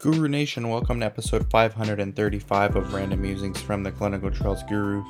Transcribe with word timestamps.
Guru 0.00 0.28
Nation, 0.28 0.68
welcome 0.68 1.00
to 1.00 1.06
episode 1.06 1.50
535 1.50 2.76
of 2.76 2.94
Random 2.94 3.20
Musings 3.20 3.60
from 3.60 3.82
the 3.82 3.90
Clinical 3.90 4.30
Trials 4.30 4.62
Guru. 4.68 5.04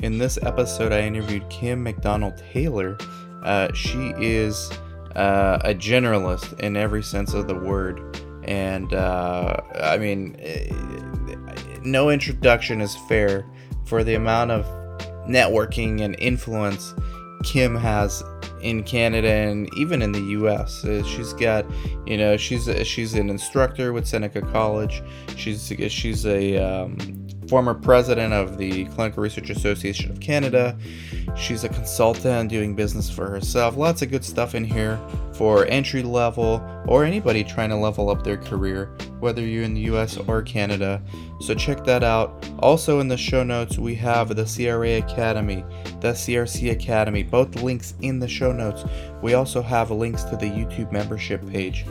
In 0.00 0.18
this 0.18 0.38
episode, 0.42 0.92
I 0.92 1.00
interviewed 1.00 1.48
Kim 1.48 1.82
McDonald 1.82 2.36
Taylor. 2.52 2.98
Uh, 3.42 3.72
she 3.72 4.12
is 4.18 4.70
uh, 5.16 5.60
a 5.64 5.74
generalist 5.74 6.60
in 6.60 6.76
every 6.76 7.02
sense 7.02 7.32
of 7.32 7.48
the 7.48 7.54
word. 7.54 8.20
And 8.44 8.92
uh, 8.92 9.62
I 9.80 9.96
mean, 9.96 10.36
eh, 10.40 10.74
no 11.82 12.10
introduction 12.10 12.82
is 12.82 12.94
fair 13.08 13.46
for 13.86 14.04
the 14.04 14.14
amount 14.14 14.50
of 14.50 14.66
networking 15.26 16.02
and 16.02 16.14
influence 16.18 16.92
Kim 17.44 17.74
has 17.74 18.22
in 18.60 18.82
Canada 18.82 19.28
and 19.28 19.68
even 19.76 20.02
in 20.02 20.12
the 20.12 20.20
U.S. 20.20 20.84
Uh, 20.84 21.02
she's 21.04 21.32
got, 21.32 21.64
you 22.06 22.16
know, 22.16 22.36
she's 22.36 22.68
a, 22.68 22.84
she's 22.84 23.14
an 23.14 23.30
instructor 23.30 23.92
with 23.92 24.06
Seneca 24.06 24.42
College. 24.42 25.02
She's 25.36 25.72
she's 25.88 26.26
a 26.26 26.56
um, 26.58 26.96
former 27.48 27.74
president 27.74 28.32
of 28.32 28.58
the 28.58 28.84
Clinical 28.86 29.22
Research 29.22 29.50
Association 29.50 30.10
of 30.10 30.20
Canada. 30.20 30.76
She's 31.36 31.64
a 31.64 31.68
consultant 31.68 32.50
doing 32.50 32.74
business 32.74 33.08
for 33.08 33.28
herself. 33.28 33.76
Lots 33.76 34.02
of 34.02 34.10
good 34.10 34.24
stuff 34.24 34.54
in 34.54 34.64
here 34.64 35.00
for 35.32 35.64
entry 35.66 36.02
level 36.02 36.62
or 36.86 37.04
anybody 37.04 37.42
trying 37.44 37.70
to 37.70 37.76
level 37.76 38.10
up 38.10 38.24
their 38.24 38.36
career, 38.36 38.86
whether 39.20 39.40
you're 39.40 39.62
in 39.62 39.74
the 39.74 39.82
US 39.92 40.16
or 40.16 40.42
Canada. 40.42 41.00
So 41.40 41.54
check 41.54 41.84
that 41.84 42.02
out. 42.02 42.44
Also, 42.58 43.00
in 43.00 43.08
the 43.08 43.16
show 43.16 43.42
notes, 43.42 43.78
we 43.78 43.94
have 43.94 44.34
the 44.34 44.44
CRA 44.44 44.98
Academy, 44.98 45.64
the 46.00 46.12
CRC 46.12 46.72
Academy, 46.72 47.22
both 47.22 47.62
links 47.62 47.94
in 48.02 48.18
the 48.18 48.28
show 48.28 48.52
notes. 48.52 48.84
We 49.22 49.34
also 49.34 49.62
have 49.62 49.90
links 49.90 50.24
to 50.24 50.36
the 50.36 50.46
YouTube 50.46 50.92
membership 50.92 51.46
page 51.48 51.84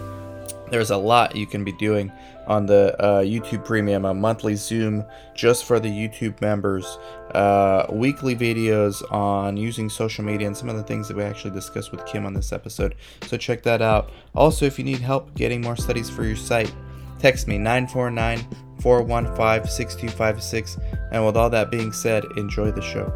there's 0.70 0.92
a 0.92 0.98
lot 0.98 1.36
you 1.36 1.48
can 1.48 1.64
be 1.64 1.72
doing 1.74 2.12
on 2.48 2.66
the 2.66 2.96
uh, 3.00 3.22
YouTube 3.22 3.64
Premium, 3.64 4.06
a 4.06 4.14
monthly 4.14 4.56
Zoom 4.56 5.04
just 5.36 5.66
for 5.66 5.80
the 5.80 5.90
YouTube 5.90 6.40
members, 6.42 6.98
uh, 7.36 7.86
weekly 7.92 8.36
videos 8.36 9.04
on 9.12 9.58
using 9.58 9.90
social 9.90 10.24
media, 10.24 10.48
and 10.48 10.56
some 10.56 10.70
of 10.70 10.78
the 10.78 10.84
things 10.84 11.08
that 11.08 11.18
we 11.18 11.24
actually 11.24 11.52
discussed 11.52 11.92
with 11.92 12.06
Kim 12.06 12.26
on 12.26 12.34
this 12.34 12.52
episode. 12.52 12.96
So 13.24 13.38
check 13.38 13.62
that 13.64 13.82
out. 13.82 14.12
Also, 14.34 14.66
if 14.66 14.80
you 14.80 14.86
need 14.86 15.00
help 15.00 15.34
getting 15.36 15.62
more 15.62 15.76
studies 15.76 16.10
for 16.10 16.24
your 16.24 16.38
site, 16.38 16.74
text 17.20 17.48
me 17.48 17.58
949 17.58 18.40
415 18.82 19.70
6256. 19.70 20.78
And 21.12 21.26
with 21.26 21.36
all 21.36 21.50
that 21.50 21.70
being 21.70 21.92
said, 21.92 22.24
enjoy 22.38 22.72
the 22.72 22.82
show. 22.82 23.12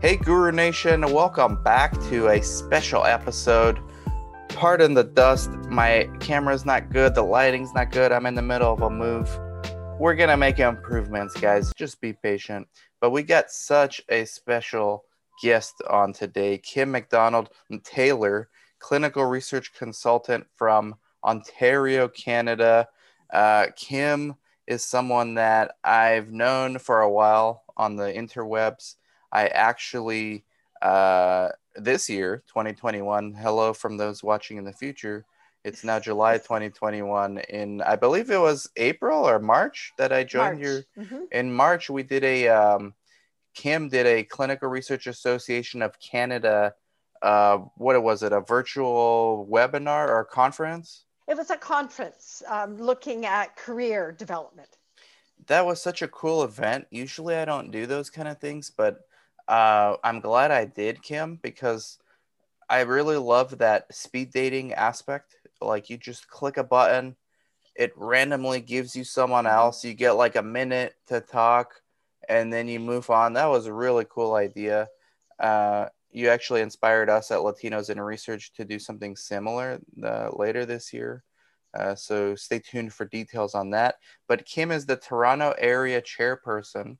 Hey, 0.00 0.16
Guru 0.16 0.50
Nation, 0.50 1.02
welcome 1.12 1.62
back 1.62 1.92
to 2.08 2.28
a 2.28 2.42
special 2.42 3.04
episode 3.04 3.78
pardon 4.54 4.94
the 4.94 5.04
dust. 5.04 5.50
My 5.68 6.08
camera's 6.20 6.64
not 6.64 6.90
good. 6.90 7.14
The 7.14 7.22
lighting's 7.22 7.72
not 7.74 7.90
good. 7.90 8.12
I'm 8.12 8.26
in 8.26 8.34
the 8.34 8.42
middle 8.42 8.72
of 8.72 8.82
a 8.82 8.90
move. 8.90 9.28
We're 9.98 10.14
going 10.14 10.28
to 10.28 10.36
make 10.36 10.58
improvements, 10.58 11.34
guys. 11.38 11.72
Just 11.76 12.00
be 12.00 12.12
patient. 12.12 12.68
But 13.00 13.10
we 13.10 13.22
got 13.22 13.50
such 13.50 14.00
a 14.08 14.24
special 14.24 15.04
guest 15.42 15.74
on 15.88 16.12
today 16.12 16.58
Kim 16.58 16.90
McDonald 16.90 17.50
Taylor, 17.82 18.48
clinical 18.78 19.24
research 19.24 19.72
consultant 19.74 20.46
from 20.54 20.96
Ontario, 21.24 22.08
Canada. 22.08 22.88
Uh, 23.32 23.66
Kim 23.76 24.34
is 24.66 24.84
someone 24.84 25.34
that 25.34 25.76
I've 25.82 26.30
known 26.30 26.78
for 26.78 27.00
a 27.00 27.10
while 27.10 27.64
on 27.76 27.96
the 27.96 28.12
interwebs. 28.12 28.96
I 29.32 29.48
actually 29.48 30.44
uh, 30.82 31.48
this 31.76 32.10
year, 32.10 32.42
2021. 32.48 33.34
Hello 33.34 33.72
from 33.72 33.96
those 33.96 34.22
watching 34.22 34.58
in 34.58 34.64
the 34.64 34.72
future. 34.72 35.24
It's 35.64 35.84
now 35.84 35.98
July 35.98 36.38
2021. 36.38 37.38
In 37.38 37.80
I 37.82 37.96
believe 37.96 38.30
it 38.30 38.40
was 38.40 38.68
April 38.76 39.26
or 39.26 39.38
March 39.38 39.92
that 39.96 40.12
I 40.12 40.24
joined 40.24 40.60
March. 40.60 40.66
your. 40.66 40.82
Mm-hmm. 40.98 41.22
In 41.32 41.52
March, 41.52 41.88
we 41.88 42.02
did 42.02 42.24
a 42.24 42.48
um, 42.48 42.94
Kim 43.54 43.88
did 43.88 44.06
a 44.06 44.24
Clinical 44.24 44.68
Research 44.68 45.06
Association 45.06 45.82
of 45.82 45.98
Canada. 46.00 46.74
Uh, 47.20 47.58
what 47.76 48.02
was 48.02 48.22
it? 48.22 48.32
A 48.32 48.40
virtual 48.40 49.48
webinar 49.50 50.08
or 50.08 50.24
conference? 50.24 51.04
It 51.28 51.36
was 51.36 51.50
a 51.50 51.56
conference 51.56 52.42
um, 52.48 52.76
looking 52.76 53.24
at 53.26 53.56
career 53.56 54.12
development. 54.12 54.68
That 55.46 55.64
was 55.64 55.80
such 55.80 56.02
a 56.02 56.08
cool 56.08 56.42
event. 56.42 56.86
Usually, 56.90 57.36
I 57.36 57.44
don't 57.44 57.70
do 57.70 57.86
those 57.86 58.10
kind 58.10 58.26
of 58.26 58.40
things, 58.40 58.70
but 58.76 59.00
uh, 59.52 59.98
I'm 60.02 60.20
glad 60.20 60.50
I 60.50 60.64
did, 60.64 61.02
Kim, 61.02 61.38
because 61.42 61.98
I 62.70 62.80
really 62.80 63.18
love 63.18 63.58
that 63.58 63.94
speed 63.94 64.32
dating 64.32 64.72
aspect. 64.72 65.36
Like 65.60 65.90
you 65.90 65.98
just 65.98 66.26
click 66.26 66.56
a 66.56 66.64
button, 66.64 67.16
it 67.76 67.92
randomly 67.94 68.62
gives 68.62 68.96
you 68.96 69.04
someone 69.04 69.44
mm-hmm. 69.44 69.54
else. 69.54 69.84
You 69.84 69.92
get 69.92 70.12
like 70.12 70.36
a 70.36 70.42
minute 70.42 70.94
to 71.08 71.20
talk, 71.20 71.74
and 72.30 72.50
then 72.50 72.66
you 72.66 72.80
move 72.80 73.10
on. 73.10 73.34
That 73.34 73.50
was 73.50 73.66
a 73.66 73.74
really 73.74 74.06
cool 74.08 74.34
idea. 74.36 74.88
Uh, 75.38 75.88
you 76.10 76.30
actually 76.30 76.62
inspired 76.62 77.10
us 77.10 77.30
at 77.30 77.40
Latinos 77.40 77.90
in 77.90 78.00
Research 78.00 78.54
to 78.54 78.64
do 78.64 78.78
something 78.78 79.16
similar 79.16 79.80
uh, 80.02 80.30
later 80.32 80.64
this 80.64 80.94
year. 80.94 81.24
Uh, 81.78 81.94
so 81.94 82.34
stay 82.36 82.58
tuned 82.58 82.94
for 82.94 83.04
details 83.04 83.54
on 83.54 83.68
that. 83.70 83.96
But 84.28 84.46
Kim 84.46 84.70
is 84.70 84.86
the 84.86 84.96
Toronto 84.96 85.54
area 85.58 86.00
chairperson 86.00 86.96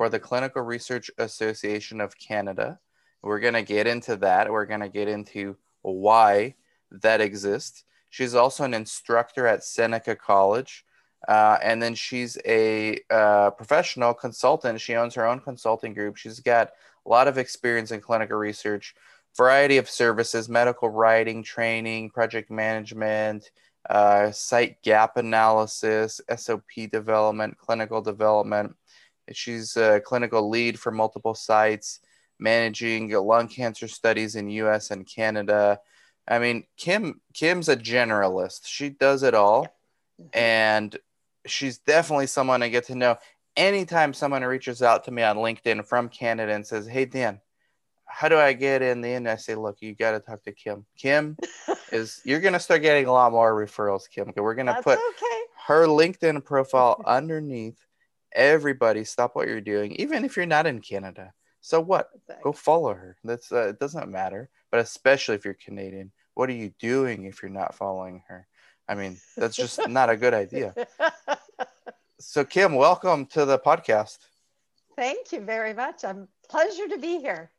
for 0.00 0.08
the 0.08 0.18
Clinical 0.18 0.62
Research 0.62 1.10
Association 1.18 2.00
of 2.00 2.18
Canada. 2.18 2.80
We're 3.20 3.38
going 3.38 3.52
to 3.52 3.60
get 3.60 3.86
into 3.86 4.16
that. 4.16 4.50
We're 4.50 4.64
going 4.64 4.80
to 4.80 4.88
get 4.88 5.08
into 5.08 5.58
why 5.82 6.54
that 6.90 7.20
exists. 7.20 7.84
She's 8.08 8.34
also 8.34 8.64
an 8.64 8.72
instructor 8.72 9.46
at 9.46 9.62
Seneca 9.62 10.16
College. 10.16 10.86
Uh, 11.28 11.58
and 11.62 11.82
then 11.82 11.94
she's 11.94 12.38
a 12.46 12.98
uh, 13.10 13.50
professional 13.50 14.14
consultant. 14.14 14.80
She 14.80 14.94
owns 14.94 15.14
her 15.16 15.26
own 15.26 15.38
consulting 15.38 15.92
group. 15.92 16.16
She's 16.16 16.40
got 16.40 16.70
a 17.04 17.08
lot 17.10 17.28
of 17.28 17.36
experience 17.36 17.90
in 17.90 18.00
clinical 18.00 18.38
research, 18.38 18.94
variety 19.36 19.76
of 19.76 19.90
services, 19.90 20.48
medical 20.48 20.88
writing, 20.88 21.42
training, 21.42 22.08
project 22.08 22.50
management, 22.50 23.50
uh, 23.90 24.30
site 24.30 24.80
gap 24.80 25.18
analysis, 25.18 26.22
SOP 26.34 26.88
development, 26.90 27.58
clinical 27.58 28.00
development. 28.00 28.74
She's 29.32 29.76
a 29.76 30.00
clinical 30.00 30.48
lead 30.48 30.78
for 30.78 30.90
multiple 30.90 31.34
sites, 31.34 32.00
managing 32.38 33.10
lung 33.10 33.48
cancer 33.48 33.88
studies 33.88 34.36
in 34.36 34.48
U.S. 34.50 34.90
and 34.90 35.06
Canada. 35.06 35.78
I 36.26 36.38
mean, 36.38 36.64
Kim 36.76 37.20
Kim's 37.34 37.68
a 37.68 37.76
generalist. 37.76 38.66
She 38.66 38.88
does 38.90 39.22
it 39.22 39.34
all, 39.34 39.68
and 40.32 40.96
she's 41.46 41.78
definitely 41.78 42.26
someone 42.26 42.62
I 42.62 42.68
get 42.68 42.86
to 42.86 42.94
know. 42.94 43.16
Anytime 43.56 44.14
someone 44.14 44.44
reaches 44.44 44.82
out 44.82 45.04
to 45.04 45.10
me 45.10 45.22
on 45.22 45.36
LinkedIn 45.36 45.84
from 45.86 46.08
Canada 46.08 46.52
and 46.52 46.66
says, 46.66 46.86
"Hey 46.86 47.04
Dan, 47.04 47.40
how 48.06 48.28
do 48.28 48.38
I 48.38 48.52
get 48.52 48.80
in 48.82 49.00
the 49.00 49.08
end?" 49.08 49.28
I 49.28 49.36
say, 49.36 49.54
"Look, 49.54 49.78
you 49.80 49.94
got 49.94 50.12
to 50.12 50.20
talk 50.20 50.42
to 50.44 50.52
Kim. 50.52 50.86
Kim 50.96 51.36
is 51.92 52.20
you're 52.24 52.40
gonna 52.40 52.60
start 52.60 52.82
getting 52.82 53.06
a 53.06 53.12
lot 53.12 53.32
more 53.32 53.52
referrals, 53.52 54.08
Kim. 54.08 54.32
We're 54.36 54.54
gonna 54.54 54.72
That's 54.72 54.84
put 54.84 54.98
okay. 54.98 55.40
her 55.66 55.86
LinkedIn 55.86 56.44
profile 56.44 57.02
underneath 57.04 57.78
everybody 58.32 59.04
stop 59.04 59.34
what 59.34 59.48
you're 59.48 59.60
doing 59.60 59.92
even 59.92 60.24
if 60.24 60.36
you're 60.36 60.46
not 60.46 60.66
in 60.66 60.80
canada. 60.80 61.32
So 61.60 61.80
what? 61.80 62.10
Exactly. 62.14 62.42
go 62.42 62.52
follow 62.52 62.94
her. 62.94 63.16
That's 63.22 63.52
uh, 63.52 63.68
it 63.68 63.78
doesn't 63.78 64.10
matter 64.10 64.48
but 64.70 64.80
especially 64.80 65.34
if 65.34 65.44
you're 65.44 65.54
canadian 65.54 66.12
what 66.34 66.48
are 66.48 66.54
you 66.54 66.72
doing 66.78 67.24
if 67.24 67.42
you're 67.42 67.50
not 67.50 67.74
following 67.74 68.22
her? 68.28 68.46
I 68.88 68.94
mean 68.94 69.18
that's 69.36 69.56
just 69.56 69.80
not 69.88 70.10
a 70.10 70.16
good 70.16 70.34
idea. 70.34 70.74
So 72.22 72.44
kim 72.44 72.74
welcome 72.74 73.24
to 73.28 73.46
the 73.46 73.58
podcast. 73.58 74.18
Thank 74.94 75.32
you 75.32 75.40
very 75.40 75.72
much. 75.72 76.04
I'm 76.04 76.28
pleasure 76.50 76.86
to 76.86 76.98
be 76.98 77.18
here. 77.18 77.50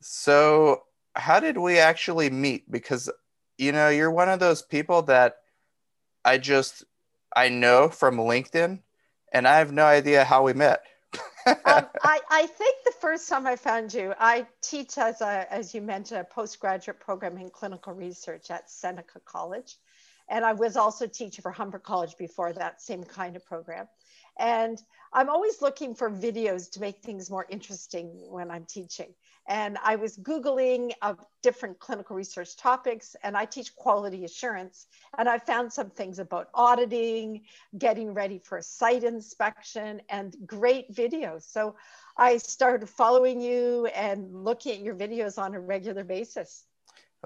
So 0.00 0.82
how 1.14 1.38
did 1.38 1.56
we 1.56 1.78
actually 1.78 2.28
meet? 2.28 2.68
Because 2.68 3.08
you 3.60 3.72
know 3.72 3.90
you're 3.90 4.10
one 4.10 4.30
of 4.30 4.40
those 4.40 4.62
people 4.62 5.02
that 5.02 5.36
i 6.24 6.38
just 6.38 6.82
i 7.36 7.48
know 7.48 7.90
from 7.90 8.16
linkedin 8.16 8.80
and 9.32 9.46
I 9.46 9.58
have 9.58 9.72
no 9.72 9.84
idea 9.84 10.24
how 10.24 10.42
we 10.42 10.52
met. 10.52 10.82
um, 11.46 11.86
I, 12.02 12.20
I 12.30 12.46
think 12.46 12.76
the 12.84 12.92
first 13.00 13.28
time 13.28 13.46
I 13.46 13.56
found 13.56 13.92
you, 13.92 14.14
I 14.18 14.46
teach 14.62 14.98
as 14.98 15.20
a, 15.20 15.46
as 15.52 15.74
you 15.74 15.80
mentioned, 15.80 16.20
a 16.20 16.24
postgraduate 16.24 17.00
program 17.00 17.36
in 17.38 17.50
clinical 17.50 17.94
research 17.94 18.50
at 18.50 18.70
Seneca 18.70 19.20
College. 19.24 19.76
And 20.28 20.44
I 20.44 20.52
was 20.52 20.76
also 20.76 21.06
teacher 21.06 21.42
for 21.42 21.50
Humber 21.50 21.80
College 21.80 22.16
before 22.16 22.52
that 22.52 22.80
same 22.80 23.02
kind 23.02 23.34
of 23.34 23.44
program. 23.44 23.88
And 24.38 24.80
I'm 25.12 25.28
always 25.28 25.60
looking 25.60 25.94
for 25.94 26.08
videos 26.08 26.70
to 26.72 26.80
make 26.80 27.02
things 27.02 27.30
more 27.30 27.46
interesting 27.48 28.06
when 28.30 28.50
I'm 28.50 28.64
teaching. 28.64 29.12
And 29.48 29.76
I 29.82 29.96
was 29.96 30.16
Googling 30.18 30.92
different 31.42 31.80
clinical 31.80 32.14
research 32.14 32.56
topics, 32.56 33.16
and 33.24 33.36
I 33.36 33.44
teach 33.44 33.74
quality 33.74 34.24
assurance. 34.24 34.86
And 35.18 35.28
I 35.28 35.38
found 35.38 35.72
some 35.72 35.90
things 35.90 36.20
about 36.20 36.50
auditing, 36.54 37.42
getting 37.76 38.14
ready 38.14 38.38
for 38.38 38.58
a 38.58 38.62
site 38.62 39.02
inspection, 39.02 40.00
and 40.08 40.36
great 40.46 40.94
videos. 40.94 41.42
So 41.42 41.74
I 42.16 42.36
started 42.36 42.88
following 42.88 43.40
you 43.40 43.86
and 43.86 44.44
looking 44.44 44.72
at 44.72 44.80
your 44.80 44.94
videos 44.94 45.38
on 45.38 45.54
a 45.54 45.60
regular 45.60 46.04
basis. 46.04 46.66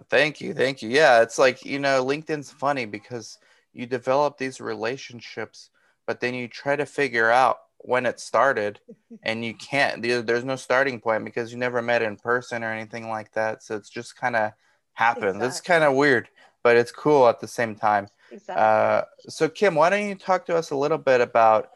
Thank 0.08 0.40
you. 0.40 0.54
Thank 0.54 0.80
you. 0.80 0.88
Yeah, 0.88 1.20
it's 1.20 1.38
like, 1.38 1.64
you 1.66 1.78
know, 1.78 2.02
LinkedIn's 2.04 2.50
funny 2.50 2.86
because 2.86 3.38
you 3.74 3.84
develop 3.84 4.38
these 4.38 4.60
relationships, 4.60 5.68
but 6.06 6.20
then 6.20 6.32
you 6.32 6.48
try 6.48 6.76
to 6.76 6.86
figure 6.86 7.30
out 7.30 7.58
when 7.84 8.06
it 8.06 8.18
started 8.18 8.80
and 9.22 9.44
you 9.44 9.54
can't 9.54 10.02
there's 10.02 10.44
no 10.44 10.56
starting 10.56 11.00
point 11.00 11.24
because 11.24 11.52
you 11.52 11.58
never 11.58 11.82
met 11.82 12.02
in 12.02 12.16
person 12.16 12.64
or 12.64 12.72
anything 12.72 13.08
like 13.08 13.30
that 13.32 13.62
so 13.62 13.76
it's 13.76 13.90
just 13.90 14.16
kind 14.16 14.36
of 14.36 14.52
happens 14.94 15.36
exactly. 15.36 15.46
it's 15.46 15.60
kind 15.60 15.84
of 15.84 15.94
weird 15.94 16.28
but 16.62 16.76
it's 16.76 16.90
cool 16.90 17.28
at 17.28 17.40
the 17.40 17.48
same 17.48 17.74
time 17.74 18.08
exactly. 18.30 18.62
uh, 18.62 19.02
so 19.28 19.48
kim 19.48 19.74
why 19.74 19.90
don't 19.90 20.08
you 20.08 20.14
talk 20.14 20.46
to 20.46 20.56
us 20.56 20.70
a 20.70 20.76
little 20.76 20.98
bit 20.98 21.20
about 21.20 21.70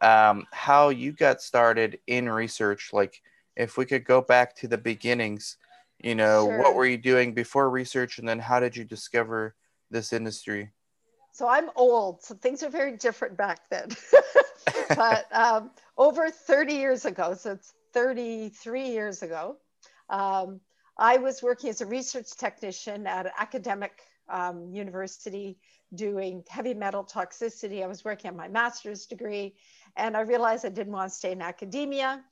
um, 0.00 0.48
how 0.50 0.88
you 0.88 1.12
got 1.12 1.40
started 1.40 1.98
in 2.08 2.28
research 2.28 2.90
like 2.92 3.22
if 3.56 3.76
we 3.76 3.84
could 3.84 4.04
go 4.04 4.20
back 4.20 4.56
to 4.56 4.66
the 4.66 4.78
beginnings 4.78 5.58
you 6.02 6.16
know 6.16 6.46
sure. 6.46 6.58
what 6.58 6.74
were 6.74 6.86
you 6.86 6.98
doing 6.98 7.32
before 7.34 7.70
research 7.70 8.18
and 8.18 8.28
then 8.28 8.40
how 8.40 8.58
did 8.58 8.76
you 8.76 8.84
discover 8.84 9.54
this 9.92 10.12
industry 10.12 10.70
so 11.30 11.46
i'm 11.46 11.70
old 11.76 12.20
so 12.20 12.34
things 12.34 12.64
are 12.64 12.70
very 12.70 12.96
different 12.96 13.36
back 13.36 13.60
then 13.70 13.88
but 14.88 15.26
um, 15.32 15.70
over 15.96 16.30
30 16.30 16.74
years 16.74 17.04
ago, 17.04 17.34
so 17.34 17.52
it's 17.52 17.72
33 17.92 18.88
years 18.88 19.22
ago, 19.22 19.56
um, 20.08 20.60
I 20.98 21.16
was 21.18 21.42
working 21.42 21.70
as 21.70 21.80
a 21.80 21.86
research 21.86 22.36
technician 22.36 23.06
at 23.06 23.26
an 23.26 23.32
academic 23.38 24.00
um, 24.28 24.70
university 24.70 25.58
doing 25.94 26.42
heavy 26.48 26.74
metal 26.74 27.04
toxicity. 27.04 27.82
I 27.82 27.86
was 27.86 28.04
working 28.04 28.30
on 28.30 28.36
my 28.36 28.48
master's 28.48 29.06
degree, 29.06 29.54
and 29.96 30.16
I 30.16 30.20
realized 30.20 30.64
I 30.64 30.70
didn't 30.70 30.92
want 30.92 31.10
to 31.10 31.16
stay 31.16 31.32
in 31.32 31.42
academia. 31.42 32.22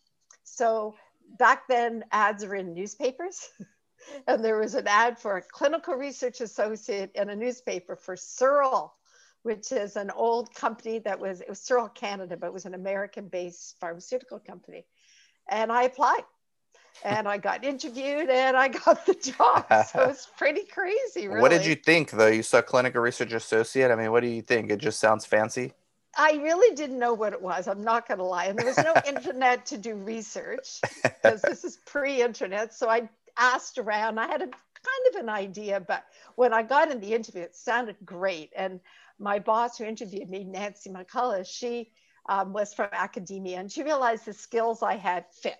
So 0.45 0.95
back 1.39 1.69
then, 1.69 2.05
ads 2.13 2.45
were 2.45 2.55
in 2.55 2.75
newspapers. 2.75 3.49
and 4.27 4.45
there 4.45 4.59
was 4.59 4.75
an 4.75 4.87
ad 4.87 5.19
for 5.19 5.37
a 5.37 5.43
clinical 5.43 5.95
research 5.95 6.41
associate 6.41 7.11
in 7.15 7.31
a 7.31 7.37
newspaper 7.37 7.97
for 7.97 8.17
Searle 8.17 8.95
which 9.43 9.73
is 9.73 9.97
an 9.97 10.11
old 10.11 10.55
company 10.55 10.99
that 11.01 11.19
was, 11.19 11.41
it 11.41 11.49
was 11.49 11.61
Searle 11.61 11.89
Canada, 11.89 12.37
but 12.37 12.49
it 12.49 12.53
was 12.53 12.67
an 12.67 12.75
American 12.75 13.29
based 13.29 13.77
pharmaceutical 13.81 14.39
company. 14.39 14.85
And 15.49 15.73
I 15.73 15.85
applied 15.85 16.23
and 17.05 17.27
I 17.27 17.39
got 17.39 17.65
interviewed 17.65 18.29
and 18.29 18.57
I 18.57 18.69
got 18.69 19.07
the 19.07 19.15
job. 19.15 19.67
So 19.93 20.05
it's 20.05 20.29
pretty 20.37 20.65
crazy, 20.65 21.29
really. 21.29 21.41
What 21.41 21.51
did 21.51 21.65
you 21.65 21.75
think, 21.75 22.11
though? 22.11 22.27
You 22.27 22.43
saw 22.43 22.61
clinical 22.61 23.01
research 23.01 23.33
associate. 23.33 23.91
I 23.91 23.97
mean, 23.97 24.13
what 24.13 24.21
do 24.21 24.29
you 24.29 24.43
think? 24.43 24.71
It 24.71 24.79
just 24.79 25.01
sounds 25.01 25.25
fancy. 25.25 25.73
I 26.17 26.33
really 26.43 26.75
didn't 26.75 26.99
know 26.99 27.15
what 27.15 27.33
it 27.33 27.41
was. 27.41 27.69
I'm 27.69 27.83
not 27.83 28.07
going 28.07 28.19
to 28.19 28.25
lie. 28.25 28.47
And 28.47 28.59
there 28.59 28.67
was 28.67 28.79
no 28.79 28.95
internet 29.07 29.65
to 29.67 29.79
do 29.79 29.95
research 29.95 30.81
because 31.03 31.41
this 31.43 31.65
is 31.65 31.79
pre 31.87 32.21
internet. 32.21 32.75
So 32.75 32.89
I 32.89 33.09
asked 33.39 33.79
around. 33.79 34.19
I 34.19 34.27
had 34.27 34.43
a 34.43 34.47
kind 34.47 35.15
of 35.15 35.21
an 35.21 35.29
idea, 35.29 35.81
but 35.81 36.05
when 36.37 36.53
I 36.53 36.63
got 36.63 36.91
in 36.91 37.01
the 37.01 37.15
interview, 37.15 37.43
it 37.43 37.55
sounded 37.55 37.97
great. 38.05 38.51
And 38.57 38.81
my 39.21 39.39
boss 39.39 39.79
who 39.79 39.85
interviewed 39.85 40.29
me, 40.29 40.45
Nancy 40.45 40.91
McCullough, 40.91 41.47
she 41.47 41.93
um, 42.29 42.53
was 42.53 42.75
from 42.75 42.89
academia 42.93 43.59
and 43.59 43.71
she 43.71 43.83
realized 43.83 44.25
the 44.25 44.33
skills 44.33 44.83
I 44.83 44.97
had 44.97 45.27
fit. 45.33 45.59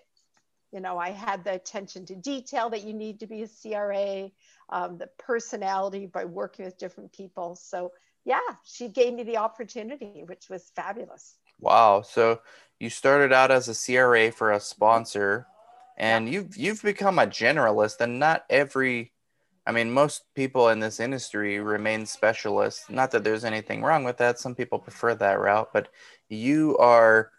You 0.71 0.79
know, 0.79 0.97
I 0.97 1.11
had 1.11 1.43
the 1.43 1.53
attention 1.53 2.05
to 2.07 2.15
detail 2.15 2.69
that 2.69 2.83
you 2.83 2.93
need 2.93 3.19
to 3.19 3.27
be 3.27 3.43
a 3.43 3.47
CRA, 3.47 4.31
um, 4.69 4.97
the 4.97 5.09
personality 5.19 6.05
by 6.05 6.25
working 6.25 6.65
with 6.65 6.77
different 6.77 7.11
people. 7.11 7.55
So, 7.55 7.91
yeah, 8.23 8.39
she 8.63 8.87
gave 8.87 9.13
me 9.13 9.23
the 9.23 9.37
opportunity, 9.37 10.23
which 10.25 10.49
was 10.49 10.71
fabulous. 10.75 11.35
Wow. 11.59 12.03
So, 12.03 12.39
you 12.79 12.89
started 12.89 13.33
out 13.33 13.51
as 13.51 13.67
a 13.67 13.75
CRA 13.75 14.31
for 14.31 14.51
a 14.51 14.59
sponsor 14.59 15.45
and 15.97 16.27
yeah. 16.27 16.33
you've 16.33 16.57
you've 16.57 16.81
become 16.81 17.19
a 17.19 17.27
generalist 17.27 18.01
and 18.01 18.19
not 18.19 18.43
every 18.49 19.11
I 19.65 19.71
mean, 19.71 19.91
most 19.91 20.23
people 20.33 20.69
in 20.69 20.79
this 20.79 20.99
industry 20.99 21.59
remain 21.59 22.05
specialists. 22.05 22.89
Not 22.89 23.11
that 23.11 23.23
there's 23.23 23.45
anything 23.45 23.83
wrong 23.83 24.03
with 24.03 24.17
that. 24.17 24.39
Some 24.39 24.55
people 24.55 24.79
prefer 24.79 25.13
that 25.15 25.39
route, 25.39 25.69
but 25.71 25.89
you 26.29 26.77
are, 26.79 27.31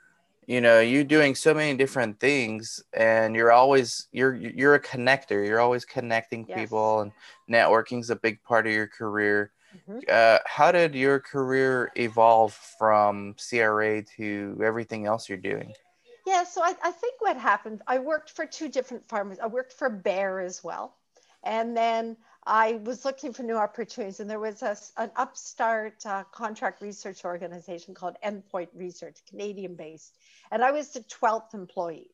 you 0.46 0.60
know, 0.60 0.80
you're 0.80 1.02
doing 1.04 1.34
so 1.34 1.52
many 1.52 1.76
different 1.76 2.20
things, 2.20 2.82
and 2.92 3.34
you're 3.34 3.50
always 3.50 4.06
you're 4.12 4.34
you're 4.34 4.74
a 4.74 4.80
connector. 4.80 5.44
You're 5.46 5.60
always 5.60 5.84
connecting 5.84 6.46
yes. 6.48 6.58
people, 6.58 7.00
and 7.00 7.12
networking 7.50 8.00
is 8.00 8.10
a 8.10 8.16
big 8.16 8.42
part 8.44 8.66
of 8.66 8.72
your 8.72 8.86
career. 8.86 9.50
Mm-hmm. 9.88 10.00
Uh, 10.08 10.38
how 10.46 10.70
did 10.70 10.94
your 10.94 11.18
career 11.18 11.90
evolve 11.96 12.52
from 12.78 13.34
CRA 13.48 14.02
to 14.16 14.60
everything 14.62 15.06
else 15.06 15.28
you're 15.28 15.38
doing? 15.38 15.72
Yeah, 16.26 16.44
so 16.44 16.62
I, 16.62 16.74
I 16.84 16.92
think 16.92 17.20
what 17.20 17.36
happened, 17.36 17.82
I 17.86 17.98
worked 17.98 18.30
for 18.30 18.46
two 18.46 18.68
different 18.68 19.04
farmers. 19.08 19.38
I 19.42 19.46
worked 19.46 19.72
for 19.72 19.90
Bayer 19.90 20.40
as 20.40 20.62
well. 20.62 20.94
And 21.44 21.76
then 21.76 22.16
I 22.44 22.74
was 22.84 23.04
looking 23.04 23.32
for 23.32 23.42
new 23.42 23.56
opportunities, 23.56 24.20
and 24.20 24.28
there 24.28 24.40
was 24.40 24.62
a, 24.62 24.76
an 24.96 25.10
upstart 25.16 26.04
uh, 26.06 26.24
contract 26.24 26.82
research 26.82 27.24
organization 27.24 27.94
called 27.94 28.16
Endpoint 28.24 28.68
Research, 28.74 29.18
Canadian 29.28 29.74
based, 29.74 30.16
and 30.50 30.62
I 30.62 30.72
was 30.72 30.90
the 30.90 31.00
12th 31.00 31.54
employee. 31.54 32.10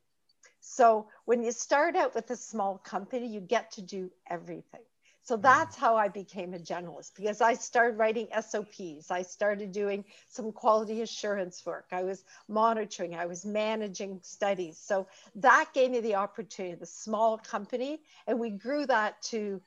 So 0.61 1.09
when 1.25 1.43
you 1.43 1.53
start 1.53 1.97
out 1.97 2.15
with 2.15 2.31
a 2.31 2.37
small 2.37 2.79
company, 2.79 3.27
you 3.27 3.41
get 3.41 3.73
to 3.73 3.83
do 3.83 4.11
everything. 4.29 4.83
So 5.29 5.37
mm. 5.37 5.43
that's 5.43 5.77
how 5.77 5.95
I 5.95 6.09
became 6.09 6.55
a 6.55 6.59
generalist 6.59 7.15
because 7.15 7.43
I 7.43 7.53
started 7.53 7.99
writing 7.99 8.29
SOPs. 8.41 9.11
I 9.11 9.21
started 9.21 9.73
doing 9.73 10.03
some 10.27 10.53
quality 10.53 11.03
assurance 11.03 11.67
work. 11.67 11.89
I 11.93 12.03
was 12.03 12.25
monitoring, 12.49 13.15
I 13.15 13.27
was 13.27 13.45
managing 13.45 14.21
studies. 14.23 14.79
So 14.79 15.07
that 15.35 15.69
gave 15.75 15.91
me 15.91 16.01
the 16.01 16.15
opportunity, 16.15 16.77
the 16.77 16.87
small 16.87 17.37
company, 17.37 18.01
and 18.27 18.41
we 18.41 18.49
grew 18.49 18.87
that 18.87 19.21
to 19.25 19.61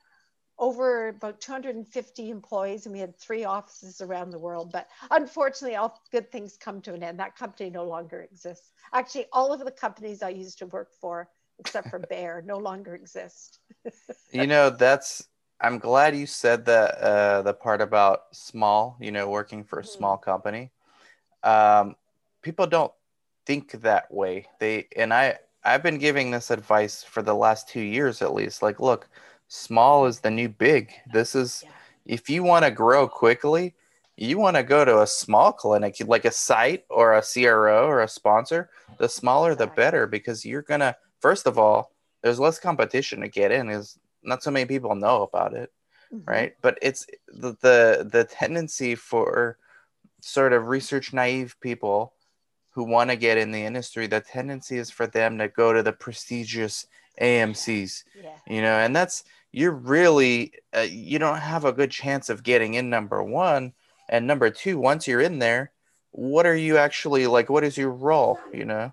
over 0.58 1.08
about 1.08 1.40
250 1.40 2.30
employees 2.30 2.84
and 2.84 2.92
we 2.92 2.98
had 2.98 3.16
three 3.16 3.44
offices 3.44 4.00
around 4.02 4.30
the 4.30 4.38
world 4.38 4.70
but 4.70 4.86
unfortunately 5.10 5.76
all 5.76 5.98
good 6.12 6.30
things 6.30 6.58
come 6.58 6.80
to 6.82 6.92
an 6.92 7.02
end 7.02 7.18
that 7.18 7.34
company 7.34 7.70
no 7.70 7.84
longer 7.84 8.20
exists 8.20 8.70
actually 8.92 9.24
all 9.32 9.50
of 9.50 9.64
the 9.64 9.70
companies 9.70 10.22
i 10.22 10.28
used 10.28 10.58
to 10.58 10.66
work 10.66 10.92
for 11.00 11.26
except 11.58 11.88
for 11.88 11.98
Bayer 12.10 12.44
no 12.46 12.58
longer 12.58 12.94
exist 12.94 13.60
you 14.30 14.46
know 14.46 14.68
that's 14.68 15.26
I'm 15.62 15.78
glad 15.78 16.16
you 16.16 16.26
said 16.26 16.64
that 16.64 16.98
uh, 16.98 17.42
the 17.42 17.54
part 17.54 17.80
about 17.80 18.22
small, 18.32 18.96
you 19.00 19.12
know, 19.12 19.28
working 19.28 19.62
for 19.62 19.78
a 19.78 19.82
mm-hmm. 19.82 19.96
small 19.96 20.16
company. 20.16 20.72
Um, 21.44 21.94
people 22.42 22.66
don't 22.66 22.92
think 23.46 23.70
that 23.82 24.12
way. 24.12 24.48
They 24.58 24.88
and 24.96 25.14
I 25.14 25.38
I've 25.64 25.84
been 25.84 25.98
giving 25.98 26.32
this 26.32 26.50
advice 26.50 27.04
for 27.04 27.22
the 27.22 27.34
last 27.34 27.68
two 27.68 27.80
years 27.80 28.22
at 28.22 28.34
least. 28.34 28.60
Like, 28.60 28.80
look, 28.80 29.08
small 29.46 30.06
is 30.06 30.18
the 30.18 30.30
new 30.32 30.48
big. 30.48 30.92
This 31.12 31.36
is 31.36 31.64
if 32.04 32.28
you 32.28 32.42
want 32.42 32.64
to 32.64 32.72
grow 32.72 33.06
quickly, 33.06 33.74
you 34.16 34.38
want 34.38 34.56
to 34.56 34.64
go 34.64 34.84
to 34.84 35.02
a 35.02 35.06
small 35.06 35.52
clinic, 35.52 35.96
like 36.04 36.24
a 36.24 36.32
site 36.32 36.84
or 36.90 37.14
a 37.14 37.22
CRO 37.22 37.86
or 37.86 38.00
a 38.00 38.08
sponsor. 38.08 38.68
The 38.98 39.08
smaller, 39.08 39.54
the 39.54 39.68
better, 39.68 40.08
because 40.08 40.44
you're 40.44 40.62
gonna. 40.62 40.96
First 41.20 41.46
of 41.46 41.56
all, 41.56 41.92
there's 42.22 42.40
less 42.40 42.58
competition 42.58 43.20
to 43.20 43.28
get 43.28 43.52
in. 43.52 43.70
Is 43.70 43.98
not 44.22 44.42
so 44.42 44.50
many 44.50 44.66
people 44.66 44.94
know 44.94 45.22
about 45.22 45.54
it 45.54 45.72
mm-hmm. 46.12 46.30
right? 46.30 46.54
But 46.60 46.78
it's 46.82 47.06
the, 47.28 47.56
the 47.60 48.08
the 48.10 48.24
tendency 48.24 48.94
for 48.94 49.58
sort 50.20 50.52
of 50.52 50.68
research 50.68 51.12
naive 51.12 51.56
people 51.60 52.14
who 52.70 52.84
want 52.84 53.10
to 53.10 53.16
get 53.16 53.36
in 53.38 53.50
the 53.50 53.64
industry 53.64 54.06
the 54.06 54.20
tendency 54.20 54.78
is 54.78 54.90
for 54.90 55.06
them 55.06 55.36
to 55.38 55.48
go 55.48 55.72
to 55.72 55.82
the 55.82 55.92
prestigious 55.92 56.86
amcs 57.20 58.04
yeah. 58.22 58.30
you 58.46 58.62
know 58.62 58.76
and 58.76 58.96
that's 58.96 59.24
you're 59.50 59.72
really 59.72 60.52
uh, 60.74 60.80
you 60.80 61.18
don't 61.18 61.38
have 61.38 61.64
a 61.64 61.72
good 61.72 61.90
chance 61.90 62.30
of 62.30 62.42
getting 62.42 62.74
in 62.74 62.88
number 62.88 63.22
one. 63.22 63.72
And 64.08 64.26
number 64.26 64.50
two 64.50 64.78
once 64.78 65.08
you're 65.08 65.20
in 65.20 65.38
there 65.38 65.72
what 66.10 66.44
are 66.44 66.56
you 66.56 66.76
actually 66.76 67.26
like 67.26 67.48
what 67.48 67.64
is 67.64 67.76
your 67.76 67.90
role 67.90 68.38
you 68.52 68.64
know? 68.64 68.92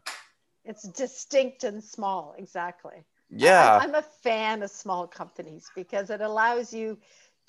It's 0.66 0.84
distinct 0.84 1.64
and 1.64 1.84
small 1.84 2.36
exactly 2.38 3.06
yeah. 3.30 3.80
I'm 3.82 3.96
a 3.96 4.02
fan 4.02 4.64
of 4.64 4.72
small 4.72 5.08
companies 5.08 5.70
because 5.76 6.10
it 6.10 6.22
allows 6.22 6.74
you 6.74 6.98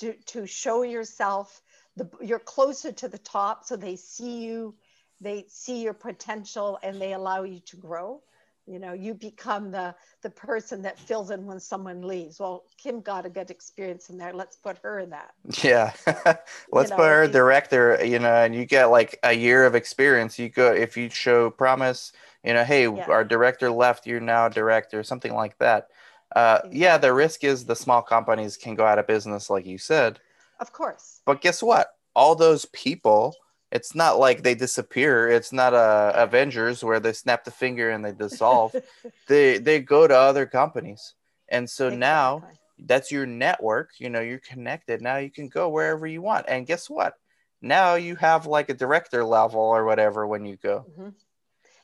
to, 0.00 0.14
to 0.26 0.46
show 0.46 0.82
yourself 0.82 1.62
the, 1.96 2.08
you're 2.20 2.38
closer 2.38 2.92
to 2.92 3.08
the 3.08 3.18
top 3.18 3.64
so 3.64 3.76
they 3.76 3.96
see 3.96 4.44
you 4.44 4.74
they 5.20 5.44
see 5.48 5.82
your 5.82 5.92
potential 5.92 6.78
and 6.82 7.00
they 7.00 7.12
allow 7.12 7.42
you 7.42 7.60
to 7.66 7.76
grow. 7.76 8.22
You 8.66 8.78
know 8.78 8.92
you 8.92 9.14
become 9.14 9.70
the 9.70 9.94
the 10.22 10.30
person 10.30 10.82
that 10.82 10.98
fills 10.98 11.30
in 11.30 11.44
when 11.44 11.58
someone 11.58 12.02
leaves. 12.02 12.38
Well 12.38 12.64
kim 12.78 13.00
got 13.00 13.26
a 13.26 13.30
good 13.30 13.50
experience 13.50 14.10
in 14.10 14.16
there. 14.16 14.32
Let's 14.32 14.56
put 14.56 14.78
her 14.82 15.00
in 15.00 15.10
that. 15.10 15.32
Yeah. 15.62 15.92
Let's 16.70 16.90
you 16.90 16.96
know, 16.96 16.96
put 16.96 17.08
her 17.08 17.26
director 17.26 18.02
you 18.04 18.18
know 18.18 18.32
and 18.32 18.54
you 18.54 18.64
get 18.64 18.86
like 18.86 19.18
a 19.22 19.32
year 19.32 19.64
of 19.64 19.74
experience. 19.74 20.38
You 20.38 20.48
go 20.50 20.72
if 20.72 20.96
you 20.96 21.10
show 21.10 21.50
promise 21.50 22.12
you 22.44 22.54
know 22.54 22.64
hey 22.64 22.84
yeah. 22.84 23.06
our 23.08 23.24
director 23.24 23.70
left 23.70 24.06
you're 24.06 24.20
now 24.20 24.46
a 24.46 24.50
director 24.50 25.02
something 25.02 25.34
like 25.34 25.56
that. 25.58 25.88
Uh, 26.34 26.60
yeah 26.70 26.96
the 26.96 27.12
risk 27.12 27.42
is 27.42 27.64
the 27.64 27.74
small 27.74 28.02
companies 28.02 28.56
can 28.56 28.74
go 28.74 28.86
out 28.86 28.98
of 28.98 29.06
business 29.06 29.50
like 29.50 29.66
you 29.66 29.78
said. 29.78 30.20
Of 30.60 30.72
course. 30.72 31.20
But 31.24 31.40
guess 31.40 31.62
what? 31.62 31.88
All 32.14 32.34
those 32.34 32.66
people 32.66 33.34
it's 33.72 33.94
not 33.94 34.18
like 34.18 34.42
they 34.42 34.56
disappear. 34.56 35.28
It's 35.28 35.52
not 35.52 35.74
a 35.74 36.12
avengers 36.16 36.82
where 36.82 36.98
they 36.98 37.12
snap 37.12 37.44
the 37.44 37.52
finger 37.52 37.90
and 37.90 38.04
they 38.04 38.12
dissolve. 38.12 38.74
They 39.28 39.58
they 39.58 39.80
go 39.80 40.08
to 40.08 40.16
other 40.16 40.46
companies. 40.46 41.14
And 41.48 41.70
so 41.70 41.86
exactly. 41.86 42.00
now 42.00 42.44
that's 42.86 43.12
your 43.12 43.26
network 43.26 43.90
you 43.98 44.08
know 44.10 44.20
you're 44.20 44.38
connected. 44.38 45.02
Now 45.02 45.18
you 45.18 45.30
can 45.30 45.48
go 45.48 45.68
wherever 45.68 46.06
you 46.06 46.22
want. 46.22 46.46
And 46.48 46.66
guess 46.66 46.90
what? 46.90 47.14
Now 47.62 47.94
you 47.94 48.16
have 48.16 48.46
like 48.46 48.70
a 48.70 48.74
director 48.74 49.24
level 49.24 49.60
or 49.60 49.84
whatever 49.84 50.26
when 50.26 50.44
you 50.46 50.56
go. 50.56 50.86
Mm-hmm. 50.90 51.08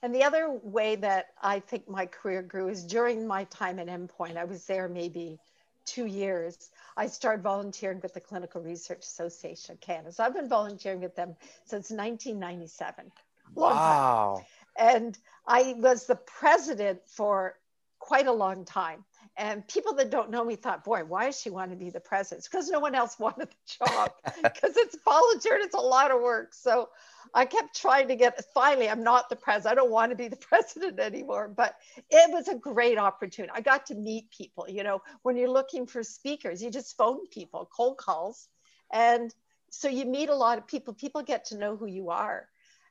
And 0.02 0.14
the 0.14 0.24
other 0.24 0.58
way 0.62 0.96
that 0.96 1.28
I 1.42 1.60
think 1.60 1.88
my 1.88 2.06
career 2.06 2.42
grew 2.42 2.68
is 2.68 2.84
during 2.84 3.26
my 3.26 3.44
time 3.44 3.78
at 3.78 3.88
Endpoint. 3.88 4.36
I 4.36 4.44
was 4.44 4.66
there 4.66 4.88
maybe 4.88 5.38
two 5.84 6.06
years. 6.06 6.70
I 6.96 7.06
started 7.06 7.42
volunteering 7.42 8.00
with 8.00 8.12
the 8.12 8.20
Clinical 8.20 8.60
Research 8.60 9.00
Association 9.00 9.74
of 9.74 9.80
Canada. 9.80 10.12
So 10.12 10.24
I've 10.24 10.34
been 10.34 10.48
volunteering 10.48 11.00
with 11.00 11.14
them 11.14 11.36
since 11.64 11.90
1997. 11.90 13.10
Wow. 13.54 14.44
And 14.78 15.16
I 15.46 15.74
was 15.78 16.06
the 16.06 16.16
president 16.16 17.00
for 17.06 17.58
quite 17.98 18.26
a 18.26 18.32
long 18.32 18.64
time. 18.64 19.04
And 19.38 19.66
people 19.68 19.94
that 19.94 20.10
don't 20.10 20.30
know 20.30 20.42
me 20.44 20.56
thought, 20.56 20.82
boy, 20.82 21.04
why 21.04 21.26
does 21.26 21.38
she 21.38 21.50
want 21.50 21.70
to 21.70 21.76
be 21.76 21.90
the 21.90 22.00
president? 22.00 22.44
because 22.44 22.70
no 22.70 22.80
one 22.80 22.94
else 22.94 23.18
wanted 23.18 23.48
the 23.50 23.86
job 23.86 24.10
because 24.42 24.76
it's 24.76 24.96
volunteer 25.04 25.56
and 25.56 25.64
it's 25.64 25.74
a 25.74 25.80
lot 25.80 26.10
of 26.10 26.22
work. 26.22 26.54
So 26.54 26.88
I 27.34 27.44
kept 27.44 27.76
trying 27.76 28.08
to 28.08 28.16
get, 28.16 28.42
finally, 28.54 28.88
I'm 28.88 29.02
not 29.02 29.28
the 29.28 29.36
president. 29.36 29.72
I 29.72 29.74
don't 29.74 29.90
want 29.90 30.10
to 30.10 30.16
be 30.16 30.28
the 30.28 30.36
president 30.48 30.98
anymore, 30.98 31.48
but 31.54 31.76
it 32.10 32.32
was 32.32 32.48
a 32.48 32.54
great 32.54 32.98
opportunity. 32.98 33.52
I 33.54 33.60
got 33.60 33.86
to 33.86 33.94
meet 33.94 34.30
people. 34.30 34.66
You 34.68 34.82
know, 34.82 35.02
when 35.22 35.36
you're 35.36 35.50
looking 35.50 35.86
for 35.86 36.02
speakers, 36.02 36.62
you 36.62 36.70
just 36.70 36.96
phone 36.96 37.26
people, 37.26 37.68
cold 37.74 37.98
calls. 37.98 38.48
And 38.90 39.34
so 39.70 39.88
you 39.88 40.06
meet 40.06 40.30
a 40.30 40.34
lot 40.34 40.56
of 40.56 40.66
people, 40.66 40.94
people 40.94 41.22
get 41.22 41.44
to 41.46 41.58
know 41.58 41.76
who 41.76 41.86
you 41.86 42.08
are. 42.08 42.48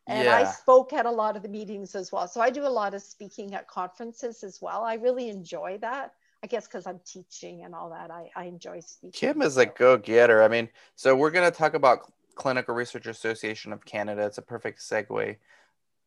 And 0.08 0.26
yeah. 0.26 0.36
I 0.36 0.44
spoke 0.44 0.94
at 0.94 1.08
a 1.08 1.12
lot 1.12 1.36
of 1.36 1.42
the 1.42 1.50
meetings 1.50 1.96
as 1.96 2.12
well. 2.12 2.28
So 2.28 2.40
I 2.40 2.52
do 2.52 2.68
a 2.68 2.70
lot 2.70 2.94
of 2.94 3.02
speaking 3.02 3.56
at 3.56 3.68
conferences 3.68 4.44
as 4.44 4.62
well. 4.62 4.84
I 4.84 4.96
really 4.96 5.30
enjoy 5.30 5.80
that. 5.82 6.14
I 6.46 6.48
guess 6.48 6.68
because 6.68 6.86
I'm 6.86 7.00
teaching 7.04 7.64
and 7.64 7.74
all 7.74 7.90
that, 7.90 8.12
I, 8.12 8.30
I 8.36 8.44
enjoy 8.44 8.80
speaking. 8.82 9.10
Kim 9.14 9.42
is 9.42 9.58
a 9.58 9.66
go 9.66 9.98
getter. 9.98 10.44
I 10.44 10.48
mean, 10.48 10.70
so 10.96 11.16
we're 11.16 11.32
going 11.32 11.52
to 11.52 11.58
talk 11.58 11.74
about 11.74 12.12
Clinical 12.36 12.76
Research 12.76 13.08
Association 13.08 13.74
of 13.74 13.84
Canada. 13.84 14.24
It's 14.28 14.38
a 14.38 14.44
perfect 14.44 14.80
segue. 14.80 15.38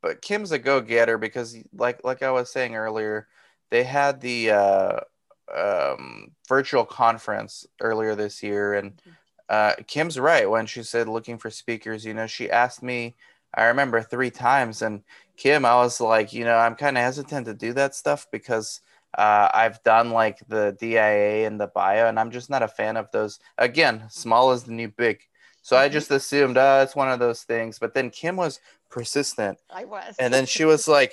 But 0.00 0.22
Kim's 0.22 0.52
a 0.52 0.58
go 0.60 0.80
getter 0.80 1.18
because, 1.18 1.56
like, 1.74 2.04
like 2.04 2.22
I 2.22 2.30
was 2.30 2.52
saying 2.52 2.76
earlier, 2.76 3.26
they 3.70 3.82
had 3.82 4.20
the 4.20 4.52
uh, 4.52 5.00
um, 5.52 6.30
virtual 6.48 6.84
conference 6.84 7.66
earlier 7.80 8.14
this 8.14 8.40
year. 8.40 8.74
And 8.74 8.92
mm-hmm. 8.92 9.10
uh, 9.48 9.72
Kim's 9.88 10.20
right 10.20 10.48
when 10.48 10.66
she 10.66 10.84
said 10.84 11.08
looking 11.08 11.38
for 11.38 11.50
speakers. 11.50 12.04
You 12.04 12.14
know, 12.14 12.28
she 12.28 12.48
asked 12.48 12.80
me, 12.80 13.16
I 13.54 13.64
remember 13.64 14.02
three 14.02 14.30
times. 14.30 14.82
And 14.82 15.02
Kim, 15.36 15.64
I 15.64 15.74
was 15.74 16.00
like, 16.00 16.32
you 16.32 16.44
know, 16.44 16.58
I'm 16.58 16.76
kind 16.76 16.96
of 16.96 17.02
hesitant 17.02 17.46
to 17.46 17.54
do 17.54 17.72
that 17.72 17.96
stuff 17.96 18.28
because 18.30 18.82
uh, 19.18 19.50
I've 19.52 19.82
done 19.82 20.10
like 20.10 20.38
the 20.46 20.76
DIA 20.78 21.44
and 21.46 21.60
the 21.60 21.66
bio, 21.66 22.06
and 22.06 22.20
I'm 22.20 22.30
just 22.30 22.48
not 22.48 22.62
a 22.62 22.68
fan 22.68 22.96
of 22.96 23.10
those. 23.10 23.40
Again, 23.58 24.04
small 24.08 24.52
is 24.52 24.62
the 24.62 24.72
new 24.72 24.88
big. 24.88 25.20
So 25.62 25.76
I 25.76 25.88
just 25.88 26.10
assumed, 26.12 26.56
oh, 26.56 26.82
it's 26.82 26.94
one 26.94 27.10
of 27.10 27.18
those 27.18 27.42
things. 27.42 27.80
But 27.80 27.94
then 27.94 28.10
Kim 28.10 28.36
was 28.36 28.60
persistent. 28.90 29.58
I 29.70 29.84
was. 29.84 30.14
And 30.20 30.32
then 30.32 30.46
she 30.46 30.64
was 30.64 30.86
like, 30.86 31.12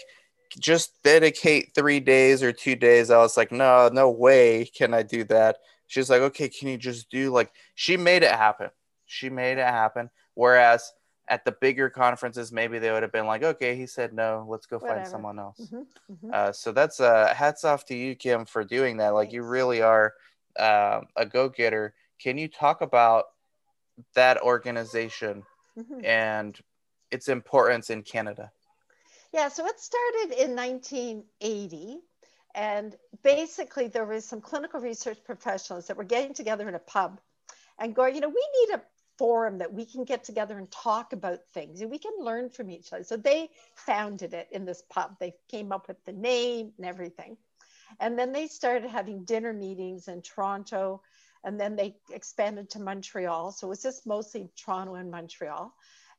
just 0.60 1.02
dedicate 1.04 1.74
three 1.74 2.00
days 2.00 2.44
or 2.44 2.54
two 2.54 2.76
days. 2.76 3.10
I 3.10 3.18
was 3.18 3.36
like, 3.38 3.52
no, 3.52 3.90
no 3.92 4.12
way 4.12 4.66
can 4.66 4.94
I 4.94 5.02
do 5.02 5.24
that. 5.26 5.58
She's 5.88 6.10
like, 6.10 6.22
okay, 6.22 6.48
can 6.48 6.68
you 6.68 6.78
just 6.78 7.10
do 7.10 7.32
like, 7.32 7.52
she 7.74 7.98
made 7.98 8.22
it 8.22 8.32
happen. 8.32 8.70
She 9.08 9.30
made 9.30 9.58
it 9.58 9.68
happen. 9.68 10.12
Whereas 10.36 10.94
at 11.28 11.44
the 11.44 11.52
bigger 11.54 11.90
conferences, 11.90 12.52
maybe 12.52 12.80
they 12.80 12.92
would 12.92 13.04
have 13.04 13.12
been 13.12 13.26
like, 13.26 13.44
okay, 13.44 13.76
he 13.76 13.88
said 13.88 14.14
no, 14.14 14.46
let's 14.48 14.66
go 14.66 14.78
Whatever. 14.78 15.00
find 15.00 15.10
someone 15.10 15.40
else. 15.40 15.60
Mm-hmm, 15.60 16.14
mm-hmm. 16.14 16.30
Uh, 16.32 16.52
so 16.52 16.72
that's 16.72 17.00
uh, 17.00 17.34
hats 17.36 17.64
off 17.64 17.86
to 17.86 17.96
you, 17.96 18.16
Kim, 18.16 18.46
for 18.46 18.64
doing 18.64 18.98
that. 18.98 19.10
Like, 19.10 19.26
Thanks. 19.26 19.34
you 19.34 19.44
really 19.44 19.82
are 19.82 20.14
uh, 20.58 21.02
a 21.16 21.26
go 21.26 21.50
getter. 21.50 21.94
Can 22.20 22.38
you 22.38 22.48
talk 22.48 22.82
about 22.82 23.26
that 24.14 24.42
organization 24.42 25.44
mm-hmm. 25.78 26.06
and 26.06 26.60
its 27.12 27.28
importance 27.28 27.90
in 27.90 28.04
Canada? 28.04 28.52
Yeah, 29.34 29.50
so 29.50 29.66
it 29.66 29.80
started 29.80 30.42
in 30.42 30.56
1980. 30.56 32.00
And 32.54 32.96
basically, 33.22 33.88
there 33.88 34.06
was 34.06 34.24
some 34.24 34.40
clinical 34.40 34.80
research 34.80 35.18
professionals 35.26 35.88
that 35.88 35.98
were 35.98 36.06
getting 36.06 36.34
together 36.34 36.70
in 36.70 36.76
a 36.76 36.80
pub 36.80 37.20
and 37.80 37.94
going, 37.94 38.16
you 38.16 38.22
know, 38.22 38.30
we 38.30 38.48
need 38.62 38.76
a 38.76 38.82
forum 39.18 39.58
that 39.60 39.74
we 39.74 39.86
can 39.86 40.04
get 40.04 40.24
together 40.24 40.58
and 40.58 40.70
talk 40.72 41.14
about 41.14 41.40
things 41.54 41.82
and 41.82 41.90
we 41.90 41.98
can 41.98 42.12
learn 42.20 42.50
from 42.50 42.70
each 42.70 42.92
other. 42.92 43.04
So 43.04 43.18
they 43.18 43.50
founded 43.76 44.34
it 44.34 44.48
in 44.52 44.66
this 44.66 44.84
pub. 44.90 45.18
They 45.20 45.34
came 45.50 45.72
up 45.72 45.88
with 45.88 46.04
the 46.06 46.14
name 46.14 46.74
and 46.78 46.86
everything. 46.86 47.38
And 48.00 48.18
then 48.18 48.32
they 48.32 48.48
started 48.48 48.90
having 48.90 49.24
dinner 49.24 49.54
meetings 49.54 50.08
in 50.08 50.22
Toronto 50.22 51.02
and 51.44 51.60
then 51.60 51.76
they 51.76 51.96
expanded 52.12 52.70
to 52.72 52.80
Montreal. 52.80 53.52
So 53.52 53.68
it 53.68 53.70
was 53.70 53.84
just 53.84 54.08
mostly 54.08 54.50
Toronto 54.58 54.96
and 54.96 55.12
Montreal. 55.12 55.74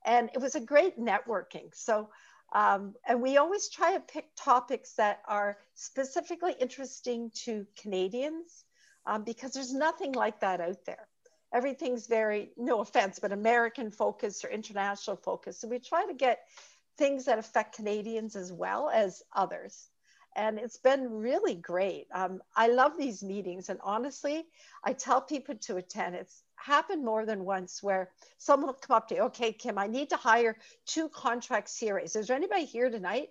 And 0.04 0.30
it 0.34 0.40
was 0.40 0.54
a 0.54 0.60
great 0.60 0.98
networking. 0.98 1.74
So, 1.74 2.10
um, 2.54 2.94
and 3.06 3.20
we 3.20 3.36
always 3.36 3.68
try 3.68 3.94
to 3.94 4.00
pick 4.00 4.28
topics 4.36 4.92
that 4.94 5.20
are 5.26 5.58
specifically 5.74 6.54
interesting 6.60 7.32
to 7.44 7.66
Canadians 7.80 8.64
um, 9.04 9.24
because 9.24 9.52
there's 9.52 9.74
nothing 9.74 10.12
like 10.12 10.40
that 10.40 10.60
out 10.60 10.84
there 10.86 11.08
everything's 11.52 12.06
very, 12.06 12.50
no 12.56 12.80
offense, 12.80 13.18
but 13.18 13.32
American 13.32 13.90
focused 13.90 14.44
or 14.44 14.48
international 14.48 15.16
focused. 15.16 15.60
So 15.60 15.68
we 15.68 15.78
try 15.78 16.06
to 16.06 16.14
get 16.14 16.40
things 16.98 17.24
that 17.26 17.38
affect 17.38 17.76
Canadians 17.76 18.36
as 18.36 18.52
well 18.52 18.90
as 18.90 19.22
others. 19.34 19.88
And 20.34 20.58
it's 20.58 20.76
been 20.76 21.10
really 21.10 21.54
great. 21.54 22.08
Um, 22.12 22.42
I 22.54 22.68
love 22.68 22.98
these 22.98 23.22
meetings. 23.22 23.70
And 23.70 23.78
honestly, 23.82 24.44
I 24.84 24.92
tell 24.92 25.20
people 25.22 25.54
to 25.54 25.76
attend. 25.76 26.14
It's 26.14 26.42
happened 26.56 27.04
more 27.04 27.24
than 27.24 27.44
once 27.44 27.82
where 27.82 28.10
someone 28.36 28.68
will 28.68 28.74
come 28.74 28.96
up 28.96 29.08
to 29.08 29.14
you, 29.14 29.22
okay, 29.22 29.52
Kim, 29.52 29.78
I 29.78 29.86
need 29.86 30.10
to 30.10 30.16
hire 30.16 30.56
two 30.84 31.08
contract 31.08 31.70
series 31.70 32.16
Is 32.16 32.26
there 32.26 32.36
anybody 32.36 32.66
here 32.66 32.90
tonight? 32.90 33.30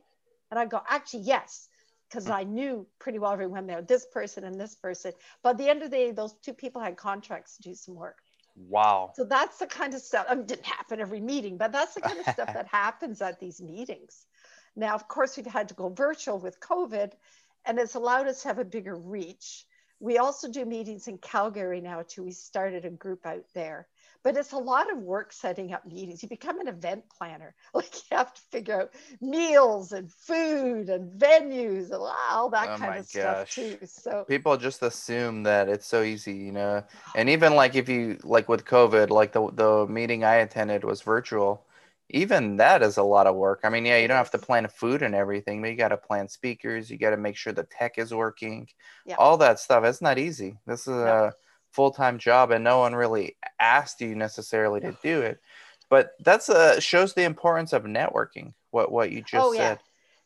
And 0.50 0.60
I 0.60 0.66
go, 0.66 0.82
actually, 0.90 1.22
yes 1.22 1.70
because 2.10 2.30
I 2.30 2.44
knew 2.44 2.86
pretty 3.00 3.20
well 3.20 3.32
everyone 3.32 3.68
there, 3.68 3.82
this 3.82 4.06
person 4.06 4.44
and 4.44 4.60
this 4.60 4.76
person. 4.76 5.12
But 5.44 5.52
at 5.52 5.58
the 5.58 5.70
end 5.70 5.82
of 5.82 5.92
the 5.92 5.98
day, 5.98 6.12
those 6.12 6.34
two 6.42 6.54
people 6.54 6.82
had 6.82 6.98
contracts 6.98 7.58
to 7.58 7.64
do 7.64 7.74
some 7.74 7.96
work. 7.96 8.20
Wow. 8.56 9.12
So 9.16 9.26
that's 9.26 9.58
the 9.58 9.68
kind 9.68 9.94
of 9.94 10.02
stuff. 10.02 10.28
I 10.30 10.36
mean, 10.36 10.46
didn't 10.46 10.66
happen 10.66 11.02
every 11.02 11.20
meeting, 11.20 11.58
but 11.58 11.72
that's 11.72 11.94
the 11.94 12.02
kind 12.02 12.20
of 12.20 12.26
stuff 12.26 12.48
that 12.54 12.68
happens 12.68 13.22
at 13.22 13.40
these 13.40 13.62
meetings. 13.62 14.26
Now, 14.76 14.96
of 14.96 15.08
course, 15.08 15.38
we've 15.38 15.46
had 15.46 15.70
to 15.70 15.74
go 15.74 15.90
virtual 15.90 16.40
with 16.40 16.60
COVID, 16.60 17.14
and 17.66 17.80
it's 17.80 17.96
allowed 17.96 18.28
us 18.28 18.42
to 18.44 18.50
have 18.50 18.60
a 18.60 18.66
bigger 18.66 18.96
reach. 18.96 19.66
We 20.00 20.18
also 20.18 20.50
do 20.50 20.66
meetings 20.66 21.08
in 21.08 21.18
Calgary 21.18 21.82
now 21.82 22.04
too. 22.08 22.24
We 22.24 22.32
started 22.32 22.86
a 22.86 22.90
group 22.90 23.26
out 23.26 23.46
there 23.54 23.88
but 24.26 24.36
it's 24.36 24.54
a 24.54 24.58
lot 24.58 24.92
of 24.92 24.98
work 24.98 25.32
setting 25.32 25.72
up 25.72 25.86
meetings. 25.86 26.24
You 26.24 26.28
become 26.28 26.60
an 26.60 26.68
event 26.68 27.04
planner. 27.16 27.54
Like 27.76 27.94
you 28.10 28.18
have 28.18 28.34
to 28.34 28.42
figure 28.52 28.82
out 28.82 28.94
meals 29.22 29.92
and 29.92 30.10
food 30.10 30.90
and 30.90 31.20
venues 31.20 31.92
and 31.92 32.02
all 32.32 32.50
that 32.50 32.70
oh 32.70 32.78
kind 32.78 33.00
of 33.00 33.12
gosh. 33.14 33.52
stuff 33.52 33.52
too. 33.52 33.78
So 33.86 34.24
people 34.28 34.56
just 34.56 34.82
assume 34.82 35.44
that 35.44 35.68
it's 35.68 35.86
so 35.86 36.02
easy, 36.02 36.34
you 36.34 36.54
know. 36.54 36.84
And 37.16 37.30
even 37.30 37.54
like 37.54 37.76
if 37.76 37.90
you 37.90 38.18
like 38.24 38.48
with 38.48 38.66
COVID, 38.66 39.10
like 39.10 39.34
the 39.34 39.52
the 39.52 39.86
meeting 39.88 40.24
I 40.24 40.36
attended 40.36 40.84
was 40.84 41.02
virtual. 41.02 41.66
Even 42.10 42.58
that 42.58 42.82
is 42.82 42.98
a 42.98 43.04
lot 43.04 43.28
of 43.28 43.36
work. 43.36 43.62
I 43.64 43.70
mean, 43.70 43.86
yeah, 43.86 43.98
you 43.98 44.08
don't 44.08 44.18
have 44.18 44.32
to 44.32 44.38
plan 44.38 44.68
food 44.70 45.02
and 45.02 45.14
everything, 45.14 45.62
but 45.62 45.70
you 45.70 45.76
got 45.76 45.90
to 45.90 45.98
plan 45.98 46.30
speakers. 46.30 46.90
You 46.90 46.98
got 46.98 47.10
to 47.10 47.18
make 47.18 47.36
sure 47.36 47.52
the 47.52 47.64
tech 47.64 47.98
is 47.98 48.14
working. 48.14 48.70
Yeah. 49.06 49.16
All 49.18 49.38
that 49.38 49.60
stuff. 49.60 49.84
It's 49.84 50.02
not 50.02 50.18
easy. 50.18 50.58
This 50.66 50.82
is 50.82 50.88
no. 50.88 51.26
a 51.26 51.34
full 51.76 51.92
time 51.92 52.18
job, 52.18 52.52
and 52.52 52.64
no 52.64 52.80
one 52.80 52.96
really 52.96 53.36
asked 53.60 54.00
you 54.02 54.16
necessarily 54.16 54.80
to 54.80 54.98
do 55.04 55.22
it. 55.22 55.42
But 55.90 56.14
that's 56.22 56.50
a 56.50 56.80
shows 56.82 57.14
the 57.14 57.24
importance 57.24 57.74
of 57.74 57.84
networking. 57.84 58.54
What 58.72 58.92
what 58.92 59.12
you 59.12 59.22
just 59.22 59.46
oh, 59.46 59.54
said. 59.54 59.80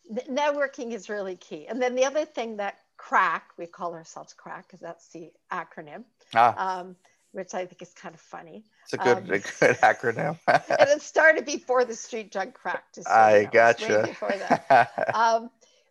Yeah. 0.09 0.23
Networking 0.29 0.91
is 0.91 1.09
really 1.09 1.35
key. 1.35 1.67
And 1.67 1.81
then 1.81 1.93
the 1.95 2.05
other 2.05 2.25
thing 2.25 2.57
that 2.57 2.77
crack 2.97 3.51
we 3.57 3.65
call 3.65 3.93
ourselves 3.93 4.33
crack 4.33 4.67
because 4.67 4.79
that's 4.79 5.07
the 5.09 5.31
acronym, 5.51 6.03
ah. 6.35 6.79
um, 6.79 6.95
which 7.31 7.53
I 7.53 7.65
think 7.65 7.81
is 7.81 7.93
kind 7.93 8.15
of 8.15 8.21
funny. 8.21 8.63
It's 8.83 8.93
a 8.93 8.97
good, 8.97 9.17
um, 9.17 9.23
a 9.25 9.39
good 9.39 9.77
acronym. 9.77 10.37
and 10.47 10.89
it 10.89 11.01
started 11.01 11.45
before 11.45 11.85
the 11.85 11.95
street 11.95 12.31
drug 12.31 12.53
crack. 12.53 12.85
I 13.07 13.47
gotcha. 13.51 14.05
before 14.07 14.33
that. 14.49 15.11
um, 15.13 15.49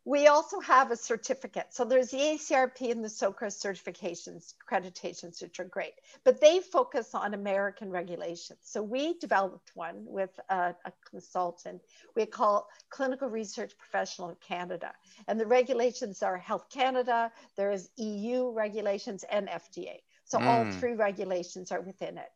we 0.09 0.27
also 0.27 0.59
have 0.61 0.91
a 0.91 0.97
certificate. 0.97 1.67
So 1.69 1.85
there's 1.85 2.11
the 2.11 2.17
ACRP 2.17 2.91
and 2.91 3.05
the 3.05 3.11
SOCRA 3.11 3.49
certifications, 3.49 4.55
accreditations, 4.67 5.43
which 5.43 5.61
are 5.61 5.65
great, 5.65 5.93
but 6.25 6.41
they 6.41 6.61
focus 6.61 7.15
on 7.15 7.35
American 7.35 7.91
regulations. 7.91 8.61
So 8.63 8.83
we 8.83 9.19
developed 9.19 9.73
one 9.75 10.07
with 10.07 10.31
a, 10.49 10.75
a 10.87 10.93
consultant 11.11 11.83
we 12.17 12.25
call 12.25 12.69
Clinical 12.89 13.29
Research 13.29 13.77
Professional 13.77 14.31
of 14.31 14.41
Canada. 14.41 14.93
And 15.27 15.39
the 15.39 15.47
regulations 15.47 16.23
are 16.23 16.39
Health 16.39 16.71
Canada, 16.71 17.31
there 17.57 17.71
is 17.71 17.91
EU 17.97 18.51
regulations 18.51 19.27
and 19.31 19.47
FDA. 19.47 20.01
So 20.25 20.39
mm. 20.39 20.47
all 20.47 20.73
three 20.73 20.95
regulations 20.95 21.71
are 21.71 21.83
within 21.83 22.17
it. 22.17 22.31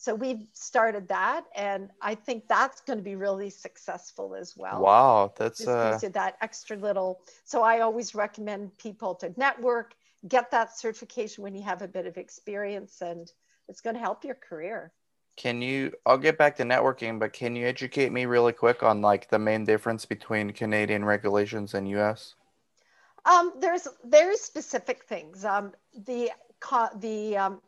So 0.00 0.14
we've 0.14 0.46
started 0.52 1.08
that, 1.08 1.46
and 1.56 1.90
I 2.00 2.14
think 2.14 2.46
that's 2.46 2.80
going 2.82 3.00
to 3.00 3.02
be 3.02 3.16
really 3.16 3.50
successful 3.50 4.36
as 4.36 4.56
well. 4.56 4.80
Wow, 4.80 5.32
that's 5.36 5.66
uh... 5.66 5.98
that 6.12 6.36
extra 6.40 6.76
little. 6.76 7.20
So 7.42 7.64
I 7.64 7.80
always 7.80 8.14
recommend 8.14 8.78
people 8.78 9.16
to 9.16 9.34
network, 9.36 9.96
get 10.28 10.52
that 10.52 10.78
certification 10.78 11.42
when 11.42 11.52
you 11.56 11.62
have 11.64 11.82
a 11.82 11.88
bit 11.88 12.06
of 12.06 12.16
experience, 12.16 13.02
and 13.02 13.28
it's 13.68 13.80
going 13.80 13.94
to 13.94 14.00
help 14.00 14.22
your 14.22 14.36
career. 14.36 14.92
Can 15.36 15.60
you? 15.60 15.92
I'll 16.06 16.16
get 16.16 16.38
back 16.38 16.54
to 16.58 16.62
networking, 16.62 17.18
but 17.18 17.32
can 17.32 17.56
you 17.56 17.66
educate 17.66 18.12
me 18.12 18.24
really 18.24 18.52
quick 18.52 18.84
on 18.84 19.02
like 19.02 19.28
the 19.30 19.38
main 19.40 19.64
difference 19.64 20.04
between 20.04 20.52
Canadian 20.52 21.04
regulations 21.04 21.74
and 21.74 21.88
U.S.? 21.88 22.36
Um, 23.24 23.54
there's 23.58 23.88
very 24.04 24.36
specific 24.36 25.02
things. 25.06 25.44
Um, 25.44 25.72
the 26.06 26.30
the 27.00 27.36
um, 27.36 27.60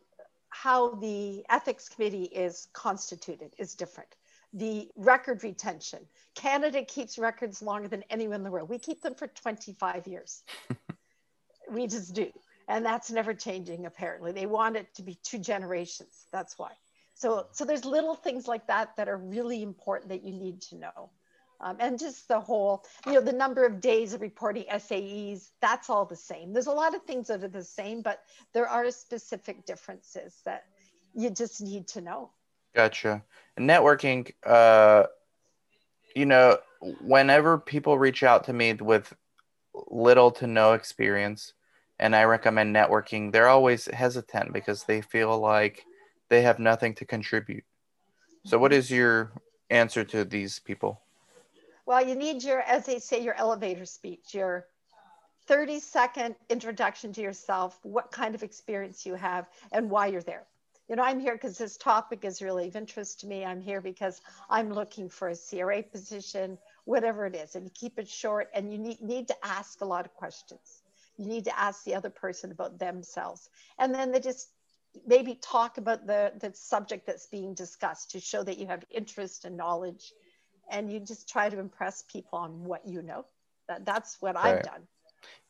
how 0.50 0.94
the 0.96 1.44
ethics 1.48 1.88
committee 1.88 2.24
is 2.24 2.68
constituted 2.72 3.54
is 3.58 3.74
different. 3.74 4.14
The 4.52 4.90
record 4.96 5.42
retention. 5.44 6.00
Canada 6.34 6.84
keeps 6.84 7.18
records 7.18 7.62
longer 7.62 7.88
than 7.88 8.02
anyone 8.10 8.36
in 8.36 8.44
the 8.44 8.50
world. 8.50 8.68
We 8.68 8.78
keep 8.78 9.00
them 9.00 9.14
for 9.14 9.28
25 9.28 10.06
years. 10.06 10.42
we 11.70 11.86
just 11.86 12.14
do. 12.14 12.30
And 12.68 12.84
that's 12.84 13.10
never 13.10 13.32
changing, 13.32 13.86
apparently. 13.86 14.32
They 14.32 14.46
want 14.46 14.76
it 14.76 14.92
to 14.94 15.02
be 15.02 15.18
two 15.22 15.38
generations. 15.38 16.26
That's 16.32 16.58
why. 16.58 16.72
So, 17.14 17.46
so 17.52 17.64
there's 17.64 17.84
little 17.84 18.14
things 18.14 18.48
like 18.48 18.66
that 18.68 18.96
that 18.96 19.08
are 19.08 19.16
really 19.16 19.62
important 19.62 20.08
that 20.10 20.24
you 20.24 20.32
need 20.32 20.62
to 20.62 20.76
know. 20.76 21.10
Um, 21.62 21.76
and 21.78 21.98
just 21.98 22.26
the 22.28 22.40
whole, 22.40 22.84
you 23.06 23.12
know, 23.12 23.20
the 23.20 23.32
number 23.32 23.66
of 23.66 23.80
days 23.80 24.14
of 24.14 24.22
reporting 24.22 24.64
SAEs, 24.70 25.50
that's 25.60 25.90
all 25.90 26.06
the 26.06 26.16
same. 26.16 26.52
There's 26.52 26.68
a 26.68 26.72
lot 26.72 26.94
of 26.94 27.02
things 27.02 27.28
that 27.28 27.44
are 27.44 27.48
the 27.48 27.64
same, 27.64 28.00
but 28.00 28.22
there 28.54 28.66
are 28.66 28.90
specific 28.90 29.66
differences 29.66 30.40
that 30.44 30.64
you 31.14 31.30
just 31.30 31.60
need 31.60 31.86
to 31.88 32.00
know. 32.00 32.30
Gotcha. 32.74 33.22
Networking, 33.58 34.32
uh, 34.46 35.04
you 36.14 36.24
know, 36.24 36.58
whenever 37.02 37.58
people 37.58 37.98
reach 37.98 38.22
out 38.22 38.44
to 38.44 38.52
me 38.52 38.72
with 38.72 39.12
little 39.90 40.30
to 40.30 40.46
no 40.46 40.72
experience 40.72 41.52
and 41.98 42.16
I 42.16 42.24
recommend 42.24 42.74
networking, 42.74 43.32
they're 43.32 43.48
always 43.48 43.84
hesitant 43.84 44.54
because 44.54 44.84
they 44.84 45.02
feel 45.02 45.38
like 45.38 45.84
they 46.30 46.42
have 46.42 46.58
nothing 46.58 46.94
to 46.94 47.04
contribute. 47.04 47.64
So, 48.46 48.58
what 48.58 48.72
is 48.72 48.90
your 48.90 49.32
answer 49.68 50.02
to 50.04 50.24
these 50.24 50.58
people? 50.58 51.02
Well, 51.90 52.06
you 52.06 52.14
need 52.14 52.44
your, 52.44 52.60
as 52.60 52.86
they 52.86 53.00
say, 53.00 53.20
your 53.20 53.34
elevator 53.34 53.84
speech, 53.84 54.32
your 54.32 54.68
30 55.48 55.80
second 55.80 56.36
introduction 56.48 57.12
to 57.14 57.20
yourself, 57.20 57.80
what 57.82 58.12
kind 58.12 58.36
of 58.36 58.44
experience 58.44 59.04
you 59.04 59.16
have, 59.16 59.48
and 59.72 59.90
why 59.90 60.06
you're 60.06 60.22
there. 60.22 60.46
You 60.88 60.94
know, 60.94 61.02
I'm 61.02 61.18
here 61.18 61.32
because 61.32 61.58
this 61.58 61.76
topic 61.76 62.24
is 62.24 62.42
really 62.42 62.68
of 62.68 62.76
interest 62.76 63.18
to 63.20 63.26
me. 63.26 63.44
I'm 63.44 63.60
here 63.60 63.80
because 63.80 64.20
I'm 64.48 64.72
looking 64.72 65.08
for 65.08 65.30
a 65.30 65.34
CRA 65.34 65.82
position, 65.82 66.58
whatever 66.84 67.26
it 67.26 67.34
is. 67.34 67.56
And 67.56 67.64
you 67.64 67.72
keep 67.74 67.98
it 67.98 68.06
short 68.06 68.50
and 68.54 68.70
you 68.70 68.78
need, 68.78 69.00
need 69.00 69.26
to 69.26 69.34
ask 69.44 69.80
a 69.80 69.84
lot 69.84 70.06
of 70.06 70.14
questions. 70.14 70.82
You 71.18 71.26
need 71.26 71.46
to 71.46 71.58
ask 71.58 71.82
the 71.82 71.96
other 71.96 72.10
person 72.10 72.52
about 72.52 72.78
themselves. 72.78 73.50
And 73.80 73.92
then 73.92 74.12
they 74.12 74.20
just 74.20 74.50
maybe 75.08 75.34
talk 75.42 75.76
about 75.76 76.06
the, 76.06 76.34
the 76.38 76.52
subject 76.54 77.04
that's 77.04 77.26
being 77.26 77.52
discussed 77.52 78.12
to 78.12 78.20
show 78.20 78.44
that 78.44 78.58
you 78.58 78.68
have 78.68 78.84
interest 78.92 79.44
and 79.44 79.56
knowledge 79.56 80.12
and 80.70 80.90
you 80.90 81.00
just 81.00 81.28
try 81.28 81.48
to 81.48 81.58
impress 81.58 82.02
people 82.02 82.38
on 82.38 82.64
what 82.64 82.86
you 82.86 83.02
know. 83.02 83.26
That, 83.68 83.84
that's 83.84 84.16
what 84.20 84.36
right. 84.36 84.56
I've 84.56 84.62
done. 84.62 84.82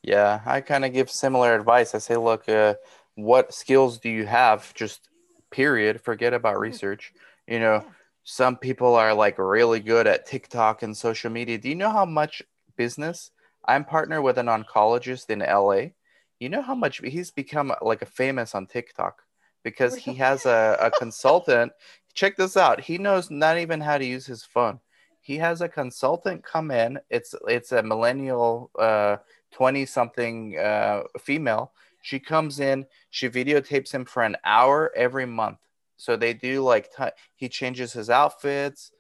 Yeah, 0.03 0.41
I 0.47 0.61
kind 0.61 0.85
of 0.85 0.93
give 0.93 1.11
similar 1.11 1.55
advice. 1.55 1.95
I 1.95 1.99
say, 1.99 2.17
look, 2.17 2.49
uh, 2.49 2.75
what 3.15 3.55
skills 3.55 3.99
do 3.99 4.09
you 4.09 4.27
have? 4.27 4.73
Just 4.75 5.09
period. 5.51 6.01
Forget 6.01 6.33
about 6.35 6.55
mm-hmm. 6.55 6.63
research. 6.63 7.13
You 7.47 7.61
know, 7.61 7.75
yeah. 7.85 7.91
some 8.25 8.57
people 8.57 8.95
are 8.95 9.15
like 9.15 9.39
really 9.39 9.81
good 9.81 10.07
at 10.07 10.27
TikTok 10.27 10.83
and 10.83 10.97
social 10.97 11.31
media. 11.31 11.59
Do 11.59 11.69
you 11.69 11.75
know 11.75 11.91
how 11.91 12.07
much 12.07 12.43
business? 12.77 13.31
I'm 13.67 13.85
partnered 13.85 14.23
with 14.23 14.39
an 14.39 14.47
oncologist 14.47 15.29
in 15.29 15.41
LA. 15.41 15.93
You 16.39 16.49
know 16.49 16.63
how 16.63 16.75
much 16.75 17.01
he's 17.05 17.31
become 17.31 17.73
like 17.83 18.01
a 18.01 18.07
famous 18.07 18.55
on 18.55 18.67
TikTok 18.67 19.23
because 19.63 19.95
he 19.97 20.15
has 20.15 20.47
a, 20.47 20.79
a 20.81 20.91
consultant. 20.91 21.73
Check 22.15 22.37
this 22.37 22.57
out. 22.57 22.81
He 22.81 22.97
knows 22.97 23.31
not 23.31 23.59
even 23.59 23.83
how 23.83 23.99
to 23.99 24.05
use 24.05 24.25
his 24.25 24.43
phone 24.43 24.81
he 25.21 25.37
has 25.39 25.61
a 25.61 25.69
consultant 25.69 26.43
come 26.43 26.71
in. 26.71 26.99
It's 27.11 27.35
it's 27.47 27.73
a 27.73 27.83
millennial, 27.83 28.71
uh, 28.79 29.19
twenty 29.51 29.87
something 29.87 30.59
uh, 30.59 31.03
female. 31.21 31.73
She 32.03 32.19
comes 32.19 32.61
in. 32.61 32.87
She 33.11 33.29
videotapes 33.29 33.93
him 33.93 34.05
for 34.05 34.23
an 34.23 34.37
hour 34.45 34.91
every 34.97 35.27
month. 35.27 35.59
So 35.97 36.17
they 36.17 36.33
do 36.33 36.63
like 36.63 36.91
t- 36.97 37.05
he 37.37 37.49
changes 37.49 37.93
his 37.93 38.09
outfits, 38.09 38.91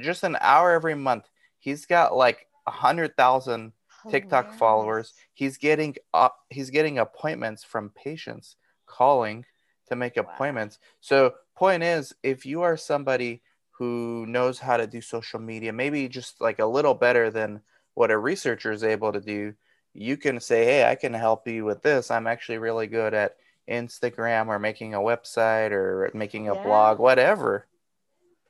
just 0.00 0.22
an 0.22 0.36
hour 0.40 0.70
every 0.70 0.94
month. 0.94 1.28
He's 1.58 1.84
got 1.86 2.16
like 2.16 2.46
a 2.66 2.70
hundred 2.70 3.16
thousand 3.16 3.72
TikTok 4.08 4.50
oh, 4.52 4.56
followers. 4.56 5.14
He's 5.32 5.56
getting 5.58 5.96
up. 6.12 6.36
He's 6.50 6.70
getting 6.70 6.98
appointments 6.98 7.64
from 7.64 7.90
patients 7.90 8.56
calling 8.86 9.44
to 9.88 9.96
make 9.96 10.16
appointments. 10.16 10.78
Wow. 10.80 10.86
So 11.00 11.34
point 11.56 11.82
is, 11.82 12.14
if 12.22 12.46
you 12.46 12.62
are 12.62 12.76
somebody 12.76 13.42
who 13.78 14.24
knows 14.26 14.58
how 14.58 14.76
to 14.76 14.86
do 14.86 15.00
social 15.00 15.40
media, 15.40 15.72
maybe 15.72 16.08
just 16.08 16.40
like 16.40 16.60
a 16.60 16.66
little 16.66 16.94
better 16.94 17.30
than 17.30 17.60
what 17.94 18.10
a 18.10 18.18
researcher 18.18 18.72
is 18.72 18.84
able 18.84 19.12
to 19.12 19.20
do, 19.20 19.54
you 19.92 20.16
can 20.16 20.40
say, 20.40 20.64
Hey, 20.64 20.84
I 20.84 20.94
can 20.94 21.12
help 21.12 21.46
you 21.48 21.64
with 21.64 21.82
this. 21.82 22.10
I'm 22.10 22.26
actually 22.26 22.58
really 22.58 22.86
good 22.86 23.14
at 23.14 23.36
Instagram 23.68 24.48
or 24.48 24.58
making 24.58 24.94
a 24.94 24.98
website 24.98 25.72
or 25.72 26.10
making 26.14 26.48
a 26.48 26.54
yeah. 26.54 26.62
blog, 26.62 26.98
whatever. 26.98 27.66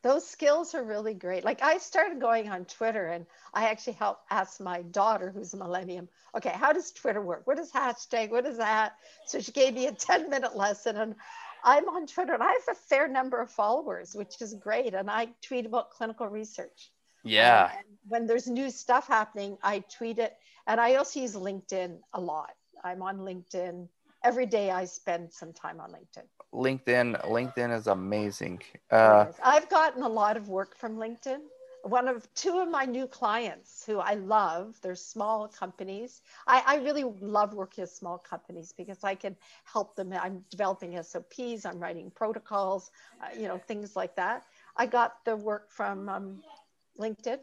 Those 0.03 0.27
skills 0.27 0.75
are 0.75 0.85
really 0.85 1.15
great. 1.15 1.45
Like 1.45 1.63
I 1.63 1.79
started 1.79 2.21
going 2.21 2.51
on 2.51 2.67
Twitter 2.67 3.07
and 3.07 3.25
I 3.55 3.69
actually 3.69 3.95
helped 3.95 4.25
ask 4.31 4.61
my 4.61 4.83
daughter, 4.83 5.31
who's 5.35 5.55
a 5.55 5.57
millennium, 5.57 6.09
okay, 6.37 6.51
how 6.51 6.75
does 6.75 6.93
Twitter 6.93 7.23
work? 7.23 7.47
What 7.47 7.59
is 7.59 7.73
hashtag? 7.73 8.31
What 8.31 8.45
is 8.45 8.59
that? 8.59 8.97
So 9.27 9.41
she 9.41 9.53
gave 9.53 9.73
me 9.73 9.87
a 9.87 9.93
10 9.93 10.29
minute 10.29 10.55
lesson 10.55 10.99
and 10.99 11.15
I'm 11.65 11.89
on 11.89 12.07
Twitter 12.07 12.35
and 12.35 12.43
I 12.43 12.53
have 12.53 12.69
a 12.71 12.75
fair 12.75 13.09
number 13.09 13.41
of 13.41 13.51
followers, 13.51 14.15
which 14.15 14.41
is 14.43 14.55
great. 14.55 14.93
And 14.95 15.11
I 15.11 15.29
tweet 15.43 15.65
about 15.65 15.91
clinical 15.91 16.27
research. 16.29 16.93
Yeah. 17.25 17.71
Um, 17.73 17.85
when 18.07 18.27
there's 18.27 18.47
new 18.47 18.71
stuff 18.71 19.09
happening, 19.09 19.57
I 19.63 19.83
tweet 19.97 20.19
it. 20.19 20.37
And 20.67 20.79
I 20.81 20.97
also 20.97 21.21
use 21.21 21.35
LinkedIn 21.35 21.99
a 22.13 22.21
lot. 22.21 22.53
I'm 22.85 23.01
on 23.01 23.19
LinkedIn. 23.19 23.89
Every 24.23 24.47
day 24.47 24.71
I 24.71 24.85
spend 24.85 25.33
some 25.33 25.53
time 25.53 25.81
on 25.81 25.91
LinkedIn. 25.91 26.25
LinkedIn, 26.53 27.25
LinkedIn 27.25 27.77
is 27.77 27.87
amazing. 27.87 28.61
Uh, 28.91 29.27
I've 29.43 29.69
gotten 29.69 30.03
a 30.03 30.09
lot 30.09 30.37
of 30.37 30.49
work 30.49 30.77
from 30.77 30.97
LinkedIn 30.97 31.41
one 31.85 32.09
of 32.09 32.33
two 32.35 32.59
of 32.61 32.69
my 32.71 32.87
new 32.87 33.07
clients 33.07 33.85
who 33.85 33.99
I 33.99 34.15
love, 34.15 34.79
they're 34.81 34.95
small 34.95 35.49
companies. 35.49 36.23
I, 36.47 36.63
I, 36.67 36.77
really 36.77 37.05
love 37.21 37.53
working 37.53 37.83
with 37.83 37.91
small 37.91 38.17
companies 38.17 38.73
because 38.75 39.05
I 39.05 39.15
can 39.15 39.37
help 39.65 39.95
them. 39.95 40.13
I'm 40.13 40.43
developing 40.51 41.01
SOPs, 41.03 41.67
I'm 41.67 41.79
writing 41.79 42.11
protocols, 42.11 42.91
uh, 43.21 43.39
you 43.39 43.49
know, 43.49 43.59
things 43.59 43.97
like 43.97 44.17
that. 44.17 44.45
I 44.77 44.87
got 44.87 45.25
the 45.27 45.37
work 45.37 45.71
from 45.71 46.09
um, 46.09 46.43
LinkedIn. 46.99 47.41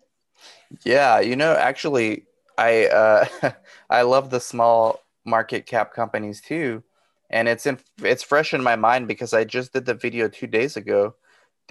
Yeah, 0.83 1.19
you 1.19 1.35
know, 1.35 1.53
actually, 1.53 2.25
I 2.57 2.87
uh, 2.87 3.51
I 3.89 4.01
love 4.01 4.31
the 4.31 4.39
small 4.39 5.01
market 5.23 5.67
cap 5.67 5.93
companies 5.93 6.41
too, 6.41 6.81
and 7.29 7.47
it's 7.47 7.67
in 7.67 7.77
it's 8.01 8.23
fresh 8.23 8.55
in 8.55 8.63
my 8.63 8.75
mind 8.75 9.07
because 9.07 9.33
I 9.33 9.43
just 9.43 9.73
did 9.73 9.85
the 9.85 9.93
video 9.93 10.27
two 10.27 10.47
days 10.47 10.77
ago 10.77 11.13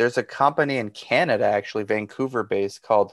there's 0.01 0.17
a 0.17 0.23
company 0.23 0.79
in 0.79 0.89
Canada, 0.89 1.45
actually 1.45 1.85
Vancouver 1.85 2.43
based, 2.43 2.83
called 2.83 3.13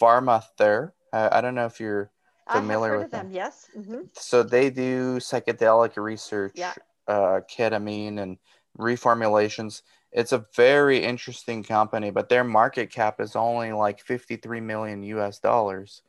PharmaTher. 0.00 0.92
Uh, 1.12 1.28
I 1.30 1.42
don't 1.42 1.54
know 1.54 1.66
if 1.66 1.78
you're 1.78 2.10
familiar 2.50 2.96
with 2.96 3.10
them. 3.10 3.26
them. 3.26 3.34
Yes. 3.34 3.66
Mm-hmm. 3.76 4.04
So 4.14 4.42
they 4.42 4.70
do 4.70 5.18
psychedelic 5.18 6.02
research, 6.02 6.52
yeah. 6.54 6.72
uh, 7.06 7.40
ketamine, 7.54 8.18
and 8.18 8.38
reformulations. 8.78 9.82
It's 10.10 10.32
a 10.32 10.46
very 10.56 11.04
interesting 11.04 11.64
company, 11.64 12.10
but 12.10 12.30
their 12.30 12.44
market 12.44 12.90
cap 12.90 13.20
is 13.20 13.36
only 13.36 13.72
like 13.72 14.00
53 14.00 14.58
million 14.62 15.02
US 15.02 15.38
dollars. 15.38 16.00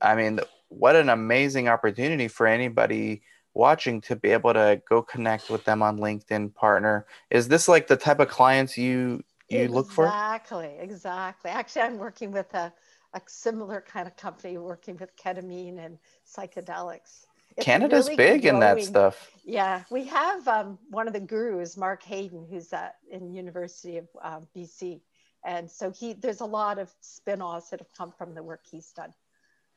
I 0.00 0.16
mean, 0.16 0.40
what 0.70 0.96
an 0.96 1.08
amazing 1.08 1.68
opportunity 1.68 2.26
for 2.26 2.48
anybody 2.48 3.22
watching 3.54 4.00
to 4.00 4.16
be 4.16 4.30
able 4.30 4.54
to 4.54 4.82
go 4.88 5.02
connect 5.02 5.50
with 5.50 5.62
them 5.64 5.82
on 5.82 5.98
LinkedIn 5.98 6.52
partner. 6.52 7.06
Is 7.30 7.46
this 7.46 7.68
like 7.68 7.86
the 7.86 7.96
type 7.96 8.18
of 8.18 8.28
clients 8.28 8.76
you 8.76 9.22
you 9.52 9.64
exactly, 9.64 9.76
look 9.76 9.90
for? 9.90 10.04
Exactly, 10.06 10.76
exactly. 10.78 11.50
Actually, 11.50 11.82
I'm 11.82 11.98
working 11.98 12.32
with 12.32 12.52
a, 12.54 12.72
a 13.14 13.20
similar 13.26 13.80
kind 13.80 14.06
of 14.06 14.16
company 14.16 14.58
working 14.58 14.96
with 14.96 15.16
ketamine 15.16 15.84
and 15.84 15.98
psychedelics. 16.26 17.26
It's 17.56 17.66
Canada's 17.66 18.06
really 18.06 18.16
big 18.16 18.42
growing. 18.42 18.54
in 18.56 18.60
that 18.60 18.82
stuff. 18.82 19.30
Yeah, 19.44 19.82
we 19.90 20.04
have 20.04 20.48
um, 20.48 20.78
one 20.90 21.06
of 21.06 21.12
the 21.12 21.20
gurus, 21.20 21.76
Mark 21.76 22.02
Haden, 22.02 22.46
who's 22.48 22.72
at 22.72 22.96
in 23.10 23.32
University 23.32 23.98
of 23.98 24.08
uh, 24.22 24.36
um, 24.36 24.48
BC, 24.56 25.00
and 25.44 25.70
so 25.70 25.90
he 25.90 26.14
there's 26.14 26.40
a 26.40 26.46
lot 26.46 26.78
of 26.78 26.90
spin-offs 27.00 27.70
that 27.70 27.80
have 27.80 27.92
come 27.96 28.12
from 28.12 28.34
the 28.34 28.42
work 28.42 28.62
he's 28.70 28.90
done. 28.92 29.12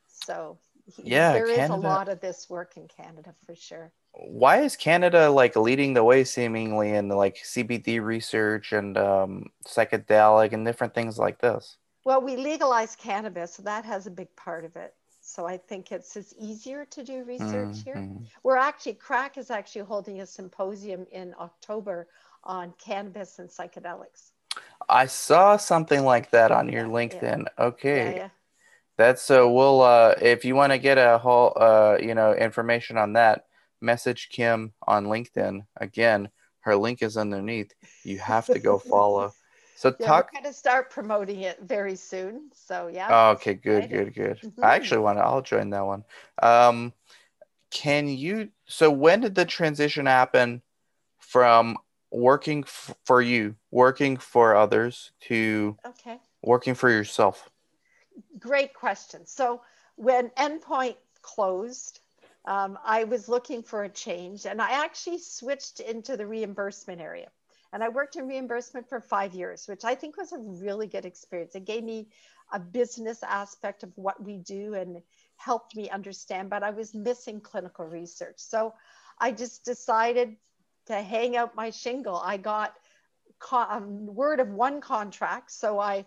So 0.07 0.57
yeah, 1.03 1.33
there 1.33 1.47
Canada. 1.47 1.63
is 1.63 1.69
a 1.69 1.75
lot 1.75 2.09
of 2.09 2.19
this 2.19 2.49
work 2.49 2.77
in 2.77 2.87
Canada 2.87 3.33
for 3.45 3.55
sure 3.55 3.91
why 4.17 4.61
is 4.61 4.75
Canada 4.75 5.29
like 5.29 5.55
leading 5.55 5.93
the 5.93 6.03
way 6.03 6.23
seemingly 6.23 6.91
in 6.91 7.09
like 7.09 7.37
CBD 7.37 8.01
research 8.01 8.71
and 8.71 8.97
um, 8.97 9.47
psychedelic 9.65 10.53
and 10.53 10.65
different 10.65 10.93
things 10.93 11.19
like 11.19 11.39
this? 11.39 11.77
Well, 12.05 12.21
we 12.21 12.37
legalized 12.37 12.99
cannabis, 12.99 13.55
so 13.55 13.63
that 13.63 13.83
has 13.85 14.07
a 14.07 14.11
big 14.11 14.33
part 14.35 14.63
of 14.63 14.75
it. 14.75 14.93
So 15.21 15.47
I 15.47 15.57
think 15.57 15.91
it's 15.91 16.15
it's 16.15 16.33
easier 16.39 16.85
to 16.85 17.03
do 17.03 17.23
research 17.23 17.77
mm-hmm. 17.77 17.83
here. 17.83 18.09
We're 18.43 18.57
actually 18.57 18.93
crack 18.93 19.37
is 19.37 19.49
actually 19.49 19.81
holding 19.81 20.21
a 20.21 20.25
symposium 20.25 21.07
in 21.11 21.33
October 21.39 22.07
on 22.43 22.73
cannabis 22.77 23.39
and 23.39 23.49
psychedelics. 23.49 24.31
I 24.87 25.07
saw 25.07 25.57
something 25.57 26.05
like 26.05 26.29
that 26.29 26.51
on 26.51 26.69
your 26.69 26.85
LinkedIn. 26.85 27.45
Yeah, 27.57 27.65
Okay. 27.65 28.15
yeah. 28.17 28.29
That's 28.97 29.21
so 29.21 29.51
we'll 29.51 29.81
uh 29.81 30.15
if 30.21 30.45
you 30.45 30.55
want 30.55 30.71
to 30.71 30.77
get 30.77 30.97
a 30.97 31.17
whole 31.17 31.53
uh 31.55 31.97
you 32.01 32.15
know 32.15 32.33
information 32.33 32.97
on 32.97 33.13
that, 33.13 33.45
message 33.81 34.29
Kim 34.29 34.73
on 34.87 35.05
LinkedIn. 35.05 35.65
Again, 35.77 36.29
her 36.61 36.75
link 36.75 37.01
is 37.01 37.17
underneath. 37.17 37.73
You 38.03 38.19
have 38.19 38.45
to 38.47 38.59
go 38.59 38.77
follow. 38.77 39.33
So 39.75 39.93
Yeah, 39.99 40.07
talk 40.07 40.29
we're 40.33 40.41
going 40.41 40.51
to 40.53 40.57
start 40.57 40.89
promoting 40.89 41.41
it 41.41 41.59
very 41.61 41.95
soon. 41.95 42.49
So 42.53 42.87
yeah. 42.87 43.07
oh, 43.11 43.31
okay, 43.31 43.53
good, 43.53 43.89
good, 43.89 44.13
good. 44.15 44.39
Mhm. 44.41 44.63
I 44.63 44.75
actually 44.75 45.01
want 45.01 45.17
to 45.17 45.23
I'll 45.23 45.41
join 45.41 45.69
that 45.71 45.85
one. 45.85 46.03
Um 46.41 46.93
can 47.71 48.07
you 48.07 48.49
so 48.67 48.89
when 48.89 49.21
did 49.21 49.35
the 49.35 49.45
transition 49.45 50.05
happen 50.05 50.61
from 51.19 51.77
working 52.11 52.63
f- 52.63 52.95
for 53.03 53.21
you, 53.21 53.55
working 53.71 54.15
for 54.15 54.55
others 54.55 55.11
to 55.21 55.77
Okay. 55.85 56.17
working 56.41 56.75
for 56.75 56.89
yourself? 56.89 57.49
Great 58.39 58.73
question. 58.73 59.25
So 59.25 59.61
when 59.95 60.29
Endpoint 60.31 60.95
closed, 61.21 61.99
um, 62.45 62.77
I 62.83 63.05
was 63.05 63.27
looking 63.27 63.63
for 63.63 63.83
a 63.83 63.89
change 63.89 64.45
and 64.45 64.61
I 64.61 64.71
actually 64.83 65.17
switched 65.17 65.79
into 65.79 66.15
the 66.15 66.27
reimbursement 66.27 67.01
area. 67.01 67.29
And 67.73 67.83
I 67.83 67.89
worked 67.89 68.15
in 68.15 68.27
reimbursement 68.27 68.87
for 68.87 69.01
five 69.01 69.33
years, 69.33 69.67
which 69.67 69.83
I 69.83 69.95
think 69.95 70.15
was 70.15 70.31
a 70.31 70.37
really 70.37 70.87
good 70.87 71.05
experience. 71.05 71.55
It 71.55 71.65
gave 71.65 71.83
me 71.83 72.07
a 72.53 72.59
business 72.59 73.23
aspect 73.23 73.83
of 73.83 73.91
what 73.95 74.23
we 74.23 74.37
do 74.37 74.75
and 74.75 75.01
helped 75.35 75.75
me 75.75 75.89
understand, 75.89 76.49
but 76.49 76.63
I 76.63 76.69
was 76.69 76.93
missing 76.93 77.41
clinical 77.41 77.85
research. 77.85 78.35
So 78.37 78.73
I 79.19 79.31
just 79.31 79.65
decided 79.65 80.37
to 80.85 81.01
hang 81.01 81.35
out 81.35 81.55
my 81.55 81.71
shingle. 81.71 82.21
I 82.23 82.37
got 82.37 82.75
co- 83.39 83.65
um, 83.69 84.05
word 84.05 84.39
of 84.39 84.49
one 84.49 84.79
contract. 84.79 85.51
So 85.51 85.79
I 85.79 86.05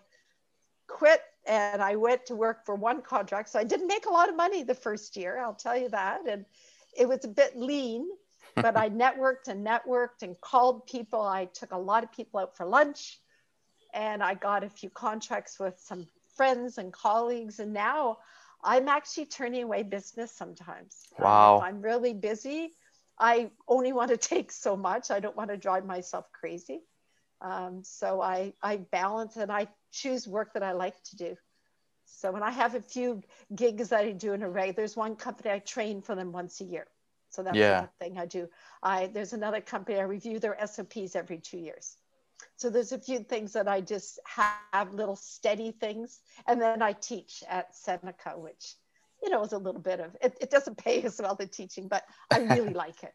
quit 0.87 1.21
and 1.49 1.81
I 1.81 1.95
went 1.95 2.27
to 2.27 2.35
work 2.35 2.63
for 2.63 2.75
one 2.75 3.01
contract. 3.01 3.49
So 3.49 3.59
I 3.59 3.63
didn't 3.63 3.87
make 3.87 4.05
a 4.05 4.11
lot 4.11 4.29
of 4.29 4.35
money 4.35 4.63
the 4.63 4.75
first 4.75 5.17
year, 5.17 5.39
I'll 5.39 5.55
tell 5.55 5.75
you 5.75 5.89
that. 5.89 6.21
And 6.29 6.45
it 6.95 7.09
was 7.09 7.25
a 7.25 7.27
bit 7.27 7.57
lean, 7.57 8.07
but 8.55 8.77
I 8.77 8.89
networked 8.89 9.47
and 9.47 9.65
networked 9.65 10.21
and 10.21 10.39
called 10.39 10.85
people. 10.85 11.21
I 11.21 11.45
took 11.45 11.71
a 11.71 11.77
lot 11.77 12.03
of 12.03 12.11
people 12.11 12.39
out 12.39 12.55
for 12.55 12.65
lunch 12.65 13.19
and 13.93 14.23
I 14.23 14.35
got 14.35 14.63
a 14.63 14.69
few 14.69 14.91
contracts 14.91 15.59
with 15.59 15.79
some 15.79 16.07
friends 16.37 16.77
and 16.77 16.93
colleagues. 16.93 17.59
And 17.59 17.73
now 17.73 18.19
I'm 18.63 18.87
actually 18.87 19.25
turning 19.25 19.63
away 19.63 19.81
business 19.81 20.31
sometimes. 20.31 21.07
Wow. 21.17 21.61
I'm 21.63 21.81
really 21.81 22.13
busy, 22.13 22.73
I 23.19 23.49
only 23.67 23.91
want 23.91 24.11
to 24.11 24.17
take 24.17 24.51
so 24.51 24.77
much. 24.77 25.09
I 25.09 25.19
don't 25.19 25.35
want 25.35 25.49
to 25.49 25.57
drive 25.57 25.85
myself 25.85 26.31
crazy. 26.31 26.81
Um, 27.41 27.81
so 27.83 28.21
I, 28.21 28.53
I 28.61 28.77
balance 28.77 29.35
and 29.37 29.51
I 29.51 29.67
choose 29.91 30.27
work 30.27 30.53
that 30.53 30.63
I 30.63 30.71
like 30.73 31.01
to 31.03 31.15
do. 31.15 31.37
So 32.05 32.31
when 32.31 32.43
I 32.43 32.51
have 32.51 32.75
a 32.75 32.81
few 32.81 33.21
gigs 33.55 33.89
that 33.89 34.05
I 34.05 34.11
do 34.11 34.33
in 34.33 34.43
a 34.43 34.49
reg, 34.49 34.75
there's 34.75 34.97
one 34.97 35.15
company 35.15 35.51
I 35.51 35.59
train 35.59 36.01
for 36.01 36.15
them 36.15 36.31
once 36.31 36.59
a 36.61 36.65
year. 36.65 36.87
So 37.29 37.43
that's 37.43 37.55
Yeah. 37.55 37.79
one 37.79 37.89
thing 37.99 38.17
I 38.17 38.25
do. 38.25 38.47
I 38.81 39.07
there's 39.07 39.33
another 39.33 39.61
company 39.61 39.99
I 39.99 40.03
review 40.03 40.39
their 40.39 40.59
SOPs 40.59 41.15
every 41.15 41.37
two 41.37 41.59
years. 41.59 41.97
So 42.55 42.69
there's 42.69 42.91
a 42.91 42.99
few 42.99 43.19
things 43.19 43.53
that 43.53 43.67
I 43.67 43.81
just 43.81 44.19
have 44.25 44.93
little 44.93 45.15
steady 45.15 45.71
things, 45.71 46.21
and 46.47 46.61
then 46.61 46.81
I 46.81 46.93
teach 46.93 47.43
at 47.47 47.75
Seneca, 47.75 48.31
which 48.37 48.75
you 49.21 49.29
know 49.29 49.43
is 49.43 49.53
a 49.53 49.57
little 49.57 49.81
bit 49.81 49.99
of 49.99 50.15
it. 50.21 50.37
It 50.41 50.49
doesn't 50.49 50.77
pay 50.77 51.01
as 51.03 51.19
well 51.21 51.35
the 51.35 51.45
teaching, 51.47 51.87
but 51.87 52.03
I 52.31 52.37
really 52.39 52.73
like 52.73 53.03
it. 53.03 53.13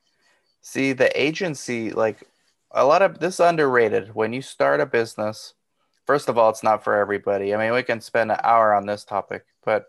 See, 0.62 0.92
the 0.92 1.10
agency, 1.20 1.90
like 1.90 2.28
a 2.70 2.84
lot 2.84 3.02
of 3.02 3.18
this 3.18 3.40
underrated. 3.40 4.14
When 4.14 4.32
you 4.32 4.42
start 4.42 4.80
a 4.80 4.86
business, 4.86 5.54
first 6.06 6.28
of 6.28 6.38
all, 6.38 6.50
it's 6.50 6.62
not 6.62 6.84
for 6.84 6.96
everybody. 6.96 7.54
I 7.54 7.58
mean, 7.58 7.72
we 7.72 7.82
can 7.82 8.00
spend 8.00 8.30
an 8.30 8.40
hour 8.42 8.74
on 8.74 8.86
this 8.86 9.04
topic, 9.04 9.44
but 9.64 9.86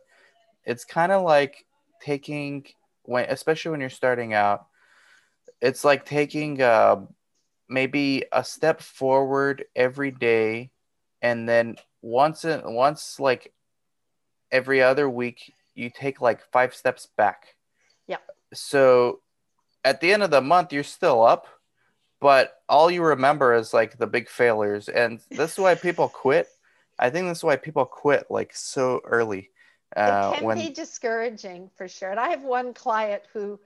it's 0.65 0.85
kind 0.85 1.11
of 1.11 1.23
like 1.23 1.65
taking 2.01 2.65
when, 3.03 3.25
especially 3.29 3.71
when 3.71 3.81
you're 3.81 3.89
starting 3.89 4.33
out, 4.33 4.65
it's 5.61 5.83
like 5.83 6.05
taking 6.05 6.61
uh, 6.61 6.97
maybe 7.69 8.23
a 8.31 8.43
step 8.43 8.81
forward 8.81 9.65
every 9.75 10.11
day, 10.11 10.71
and 11.21 11.47
then 11.47 11.75
once 12.01 12.45
in, 12.45 12.61
once 12.73 13.19
like 13.19 13.53
every 14.51 14.81
other 14.81 15.09
week, 15.09 15.53
you 15.73 15.89
take 15.89 16.21
like 16.21 16.41
five 16.51 16.73
steps 16.73 17.07
back. 17.17 17.55
Yeah. 18.07 18.17
So 18.53 19.19
at 19.83 20.01
the 20.01 20.13
end 20.13 20.23
of 20.23 20.31
the 20.31 20.41
month, 20.41 20.73
you're 20.73 20.83
still 20.83 21.23
up, 21.23 21.47
but 22.25 22.55
all 22.67 22.89
you 22.89 23.03
remember 23.03 23.53
is 23.53 23.71
like 23.71 23.99
the 23.99 24.07
big 24.07 24.27
failures. 24.27 24.89
And 24.89 25.19
this 25.29 25.51
is 25.51 25.59
why 25.59 25.75
people 25.75 26.09
quit. 26.09 26.47
I 26.97 27.11
think 27.11 27.27
this 27.27 27.37
is 27.37 27.43
why 27.43 27.55
people 27.55 27.85
quit 27.85 28.31
like 28.31 28.55
so 28.55 28.99
early. 29.05 29.51
Uh, 29.95 30.31
it 30.33 30.37
can 30.37 30.45
when 30.47 30.57
be 30.57 30.71
discouraging 30.71 31.69
for 31.75 31.87
sure. 31.87 32.09
And 32.09 32.19
I 32.19 32.29
have 32.29 32.41
one 32.41 32.73
client 32.73 33.21
who, 33.31 33.59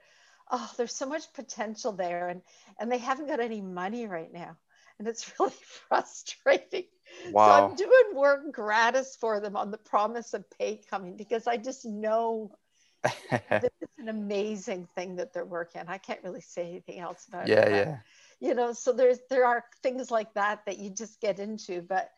oh, 0.51 0.69
there's 0.75 0.93
so 0.93 1.05
much 1.05 1.31
potential 1.31 1.93
there, 1.93 2.27
and 2.27 2.41
and 2.81 2.91
they 2.91 2.97
haven't 2.97 3.27
got 3.27 3.39
any 3.39 3.61
money 3.61 4.07
right 4.07 4.33
now, 4.33 4.57
and 4.99 5.07
it's 5.07 5.31
really 5.39 5.53
frustrating. 5.87 6.83
wow. 7.31 7.45
So 7.47 7.65
I'm 7.65 7.75
doing 7.77 8.15
work 8.15 8.51
gratis 8.51 9.15
for 9.15 9.39
them 9.39 9.55
on 9.55 9.71
the 9.71 9.77
promise 9.77 10.33
of 10.33 10.43
pay 10.59 10.81
coming 10.89 11.15
because 11.15 11.47
I 11.47 11.55
just 11.55 11.85
know 11.85 12.51
that 13.31 13.71
it's 13.79 13.99
an 13.99 14.09
amazing 14.09 14.89
thing 14.95 15.15
that 15.15 15.31
they're 15.31 15.45
working. 15.45 15.83
I 15.87 15.97
can't 15.97 16.19
really 16.25 16.41
say 16.41 16.67
anything 16.67 16.99
else 16.99 17.25
about 17.29 17.47
yeah, 17.47 17.61
it. 17.61 17.71
yeah 17.71 17.77
yeah, 17.77 17.97
You 18.39 18.53
know, 18.53 18.73
so 18.73 18.93
there's 18.93 19.19
there 19.29 19.45
are 19.45 19.63
things 19.83 20.11
like 20.11 20.33
that 20.33 20.65
that 20.65 20.79
you 20.79 20.89
just 20.89 21.19
get 21.19 21.39
into, 21.39 21.81
but 21.81 22.11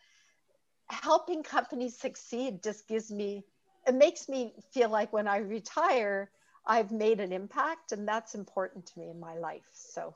helping 0.90 1.42
companies 1.42 1.98
succeed 1.98 2.62
just 2.62 2.88
gives 2.88 3.12
me 3.12 3.44
it 3.88 3.96
makes 3.96 4.30
me 4.30 4.54
feel 4.72 4.90
like 4.90 5.12
when 5.12 5.28
I 5.28 5.38
retire, 5.38 6.30
I've 6.68 6.92
made 6.92 7.20
an 7.20 7.32
impact, 7.32 7.92
and 7.92 8.08
that's 8.08 8.36
important 8.36 8.86
to 8.88 9.00
me 9.00 9.10
in 9.10 9.20
my 9.20 9.38
life. 9.38 9.66
So 9.72 10.16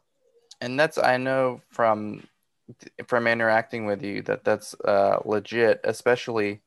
and 0.62 0.80
that's 0.80 0.98
I 0.98 1.18
know 1.18 1.62
from 1.70 2.28
from 3.08 3.28
interacting 3.28 3.86
with 3.86 4.04
you 4.04 4.22
that 4.24 4.44
that's 4.44 4.74
uh, 4.82 5.20
legit, 5.26 5.82
especially 5.84 6.62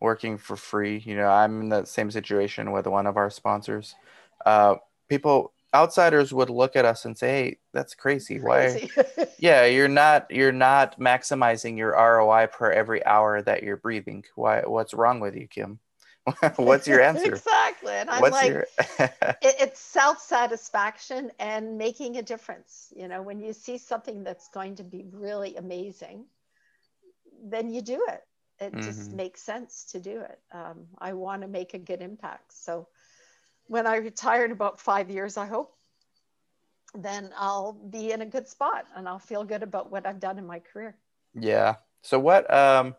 working 0.00 0.36
for 0.38 0.56
free. 0.56 0.98
You 1.04 1.16
know, 1.16 1.28
I'm 1.28 1.62
in 1.62 1.68
the 1.68 1.84
same 1.84 2.10
situation 2.10 2.72
with 2.72 2.86
one 2.86 3.06
of 3.06 3.16
our 3.16 3.30
sponsors. 3.30 3.94
Uh, 4.44 4.76
people 5.08 5.52
outsiders 5.74 6.32
would 6.34 6.50
look 6.50 6.76
at 6.76 6.84
us 6.84 7.04
and 7.04 7.16
say, 7.18 7.28
"Hey, 7.28 7.58
that's 7.72 7.94
crazy. 7.94 8.40
Why?" 8.40 8.80
Yeah, 9.38 9.66
you're 9.66 9.88
not 9.88 10.30
you're 10.30 10.52
not 10.52 10.98
maximizing 11.00 11.76
your 11.78 11.96
ROI 11.96 12.46
per 12.46 12.70
every 12.72 13.04
hour 13.06 13.42
that 13.42 13.62
you're 13.64 13.76
breathing. 13.78 14.24
Why? 14.36 14.62
What's 14.62 14.94
wrong 14.94 15.20
with 15.20 15.36
you, 15.36 15.48
Kim? 15.48 15.80
What's 16.56 16.88
your 16.88 17.00
answer? 17.00 17.44
exactly. 17.44 17.92
And 17.94 18.10
I'm 18.10 18.20
What's 18.20 18.30
like, 18.30 18.52
your? 18.52 18.66
it, 19.42 19.54
it's 19.60 19.80
self 19.80 20.20
satisfaction 20.20 21.32
and 21.38 21.78
making 21.78 22.16
a 22.16 22.22
difference. 22.22 22.92
You 22.96 23.08
know, 23.08 23.22
when 23.22 23.40
you 23.40 23.52
see 23.52 23.78
something 23.78 24.24
that's 24.24 24.48
going 24.48 24.76
to 24.76 24.84
be 24.84 25.04
really 25.12 25.56
amazing, 25.56 26.26
then 27.42 27.70
you 27.70 27.82
do 27.82 28.04
it. 28.08 28.24
It 28.60 28.80
just 28.80 29.12
Mhm. 29.12 29.16
makes 29.16 29.42
sense 29.42 29.84
to 29.92 30.00
do 30.00 30.20
it. 30.20 30.40
Um, 30.52 30.86
I 30.98 31.12
want 31.12 31.42
to 31.42 31.48
make 31.48 31.74
a 31.74 31.78
good 31.78 32.00
impact. 32.02 32.52
So 32.52 32.88
when 33.66 33.86
I 33.86 33.96
retire 33.96 34.44
in 34.44 34.52
about 34.52 34.80
five 34.80 35.10
years, 35.10 35.36
I 35.36 35.46
hope, 35.46 35.74
then 36.94 37.30
I'll 37.36 37.72
be 37.72 38.12
in 38.12 38.22
a 38.22 38.26
good 38.26 38.46
spot 38.46 38.86
and 38.96 39.08
I'll 39.08 39.18
feel 39.18 39.44
good 39.44 39.62
about 39.62 39.90
what 39.90 40.06
I've 40.06 40.20
done 40.20 40.38
in 40.38 40.46
my 40.46 40.60
career. 40.60 40.96
Yeah. 41.34 41.76
So 42.02 42.18
what? 42.18 42.52
Um, 42.52 42.94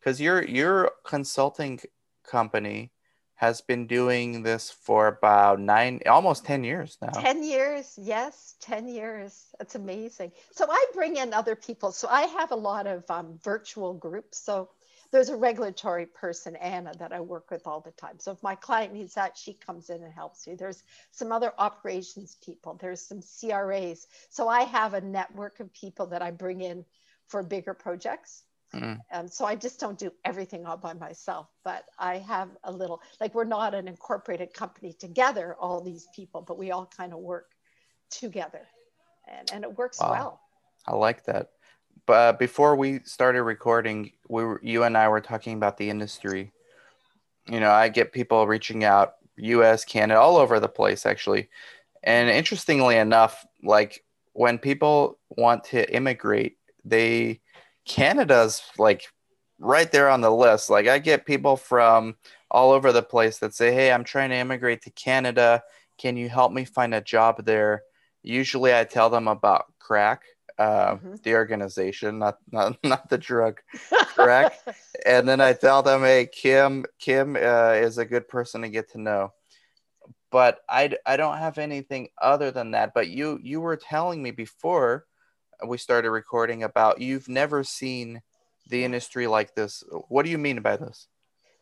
because 0.00 0.20
your 0.20 0.44
your 0.44 0.92
consulting 1.04 1.80
company 2.24 2.90
has 3.36 3.60
been 3.60 3.86
doing 3.86 4.42
this 4.42 4.70
for 4.70 5.08
about 5.08 5.60
nine, 5.60 6.00
almost 6.06 6.44
ten 6.44 6.62
years 6.62 6.98
now. 7.00 7.08
10 7.08 7.42
years, 7.42 7.98
yes, 8.00 8.54
10 8.60 8.88
years. 8.88 9.46
That's 9.58 9.74
amazing. 9.74 10.32
So 10.52 10.66
I 10.70 10.84
bring 10.94 11.16
in 11.16 11.32
other 11.34 11.56
people. 11.56 11.90
So 11.92 12.08
I 12.08 12.22
have 12.22 12.52
a 12.52 12.56
lot 12.56 12.86
of 12.86 13.04
um, 13.10 13.38
virtual 13.42 13.94
groups. 13.94 14.38
So 14.38 14.70
there's 15.14 15.28
a 15.28 15.36
regulatory 15.36 16.06
person, 16.06 16.56
Anna, 16.56 16.92
that 16.98 17.12
I 17.12 17.20
work 17.20 17.48
with 17.48 17.68
all 17.68 17.78
the 17.78 17.92
time. 17.92 18.18
So 18.18 18.32
if 18.32 18.42
my 18.42 18.56
client 18.56 18.92
needs 18.92 19.14
that, 19.14 19.38
she 19.38 19.52
comes 19.52 19.88
in 19.88 20.02
and 20.02 20.12
helps 20.12 20.44
me. 20.44 20.56
There's 20.56 20.82
some 21.12 21.30
other 21.30 21.52
operations 21.56 22.36
people, 22.44 22.76
there's 22.80 23.00
some 23.00 23.20
CRAs. 23.22 24.08
So 24.28 24.48
I 24.48 24.62
have 24.62 24.94
a 24.94 25.00
network 25.00 25.60
of 25.60 25.72
people 25.72 26.06
that 26.06 26.20
I 26.20 26.32
bring 26.32 26.62
in 26.62 26.84
for 27.28 27.44
bigger 27.44 27.74
projects. 27.74 28.42
Mm. 28.74 28.98
Um, 29.12 29.28
so 29.28 29.44
I 29.44 29.54
just 29.54 29.78
don't 29.78 29.96
do 29.96 30.10
everything 30.24 30.66
all 30.66 30.76
by 30.76 30.94
myself, 30.94 31.46
but 31.62 31.84
I 31.96 32.18
have 32.18 32.48
a 32.64 32.72
little, 32.72 33.00
like 33.20 33.36
we're 33.36 33.44
not 33.44 33.72
an 33.72 33.86
incorporated 33.86 34.52
company 34.52 34.92
together, 34.92 35.54
all 35.60 35.80
these 35.80 36.08
people, 36.12 36.42
but 36.42 36.58
we 36.58 36.72
all 36.72 36.86
kind 36.86 37.12
of 37.12 37.20
work 37.20 37.52
together 38.10 38.66
and, 39.28 39.48
and 39.52 39.62
it 39.62 39.78
works 39.78 40.00
Wow. 40.00 40.10
well. 40.10 40.40
I 40.88 40.96
like 40.96 41.24
that. 41.26 41.50
But 42.06 42.12
uh, 42.12 42.32
before 42.34 42.76
we 42.76 43.00
started 43.04 43.42
recording, 43.42 44.12
we 44.28 44.44
were, 44.44 44.60
you 44.62 44.82
and 44.82 44.96
I 44.96 45.08
were 45.08 45.20
talking 45.20 45.54
about 45.54 45.78
the 45.78 45.88
industry. 45.88 46.52
You 47.48 47.60
know, 47.60 47.70
I 47.70 47.88
get 47.88 48.12
people 48.12 48.46
reaching 48.46 48.84
out, 48.84 49.14
U.S., 49.36 49.84
Canada, 49.84 50.20
all 50.20 50.36
over 50.36 50.60
the 50.60 50.68
place, 50.68 51.06
actually. 51.06 51.48
And 52.02 52.28
interestingly 52.28 52.96
enough, 52.96 53.46
like 53.62 54.04
when 54.34 54.58
people 54.58 55.18
want 55.30 55.64
to 55.64 55.90
immigrate, 55.94 56.58
they 56.84 57.40
Canada's 57.86 58.62
like 58.78 59.04
right 59.58 59.90
there 59.90 60.10
on 60.10 60.20
the 60.20 60.30
list. 60.30 60.68
Like 60.68 60.86
I 60.86 60.98
get 60.98 61.26
people 61.26 61.56
from 61.56 62.16
all 62.50 62.72
over 62.72 62.92
the 62.92 63.02
place 63.02 63.38
that 63.38 63.54
say, 63.54 63.72
"Hey, 63.72 63.90
I'm 63.90 64.04
trying 64.04 64.30
to 64.30 64.36
immigrate 64.36 64.82
to 64.82 64.90
Canada. 64.90 65.62
Can 65.96 66.16
you 66.16 66.28
help 66.28 66.52
me 66.52 66.64
find 66.66 66.94
a 66.94 67.00
job 67.00 67.44
there?" 67.44 67.82
Usually, 68.22 68.74
I 68.74 68.84
tell 68.84 69.10
them 69.10 69.28
about 69.28 69.66
crack, 69.78 70.22
uh, 70.58 70.94
mm-hmm. 70.94 71.14
the 71.22 71.34
organization, 71.34 72.18
not 72.18 72.38
not 72.50 72.76
not 72.84 73.08
the 73.08 73.18
drug, 73.18 73.60
crack, 74.14 74.54
and 75.06 75.28
then 75.28 75.40
I 75.40 75.52
tell 75.52 75.82
them, 75.82 76.02
"Hey, 76.02 76.26
Kim, 76.26 76.84
Kim 76.98 77.36
uh, 77.36 77.72
is 77.72 77.98
a 77.98 78.04
good 78.04 78.28
person 78.28 78.62
to 78.62 78.68
get 78.68 78.92
to 78.92 79.00
know." 79.00 79.32
But 80.30 80.60
I, 80.68 80.90
I 81.06 81.16
don't 81.16 81.38
have 81.38 81.58
anything 81.58 82.08
other 82.20 82.50
than 82.50 82.72
that. 82.72 82.92
But 82.94 83.08
you 83.08 83.38
you 83.42 83.60
were 83.60 83.76
telling 83.76 84.22
me 84.22 84.30
before 84.30 85.06
we 85.66 85.78
started 85.78 86.10
recording 86.10 86.62
about 86.62 87.00
you've 87.00 87.28
never 87.28 87.62
seen 87.64 88.20
the 88.68 88.84
industry 88.84 89.26
like 89.26 89.54
this. 89.54 89.82
What 90.08 90.24
do 90.24 90.30
you 90.30 90.38
mean 90.38 90.60
by 90.60 90.76
this? 90.76 91.06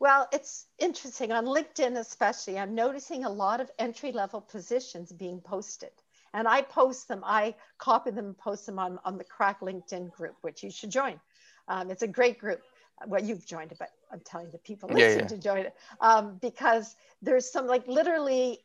Well, 0.00 0.28
it's 0.32 0.66
interesting. 0.78 1.30
On 1.30 1.44
LinkedIn, 1.44 1.96
especially, 1.96 2.58
I'm 2.58 2.74
noticing 2.74 3.24
a 3.24 3.30
lot 3.30 3.60
of 3.60 3.70
entry 3.78 4.10
level 4.10 4.40
positions 4.40 5.12
being 5.12 5.40
posted. 5.40 5.92
And 6.34 6.48
I 6.48 6.62
post 6.62 7.08
them, 7.08 7.22
I 7.24 7.54
copy 7.78 8.10
them 8.10 8.26
and 8.26 8.38
post 8.38 8.66
them 8.66 8.78
on, 8.78 8.98
on 9.04 9.18
the 9.18 9.24
Crack 9.24 9.60
LinkedIn 9.60 10.10
group, 10.12 10.36
which 10.40 10.62
you 10.62 10.70
should 10.70 10.90
join. 10.90 11.20
Um, 11.68 11.90
it's 11.90 12.02
a 12.02 12.08
great 12.08 12.38
group. 12.38 12.62
Well, 13.06 13.22
you've 13.22 13.44
joined 13.44 13.72
it, 13.72 13.78
but 13.78 13.90
I'm 14.12 14.20
telling 14.20 14.50
the 14.50 14.58
people 14.58 14.88
listening 14.88 15.10
yeah, 15.10 15.22
yeah. 15.22 15.26
to 15.28 15.38
join 15.38 15.58
it 15.60 15.74
um, 16.00 16.38
because 16.40 16.94
there's 17.20 17.50
some 17.50 17.66
like 17.66 17.86
literally 17.88 18.60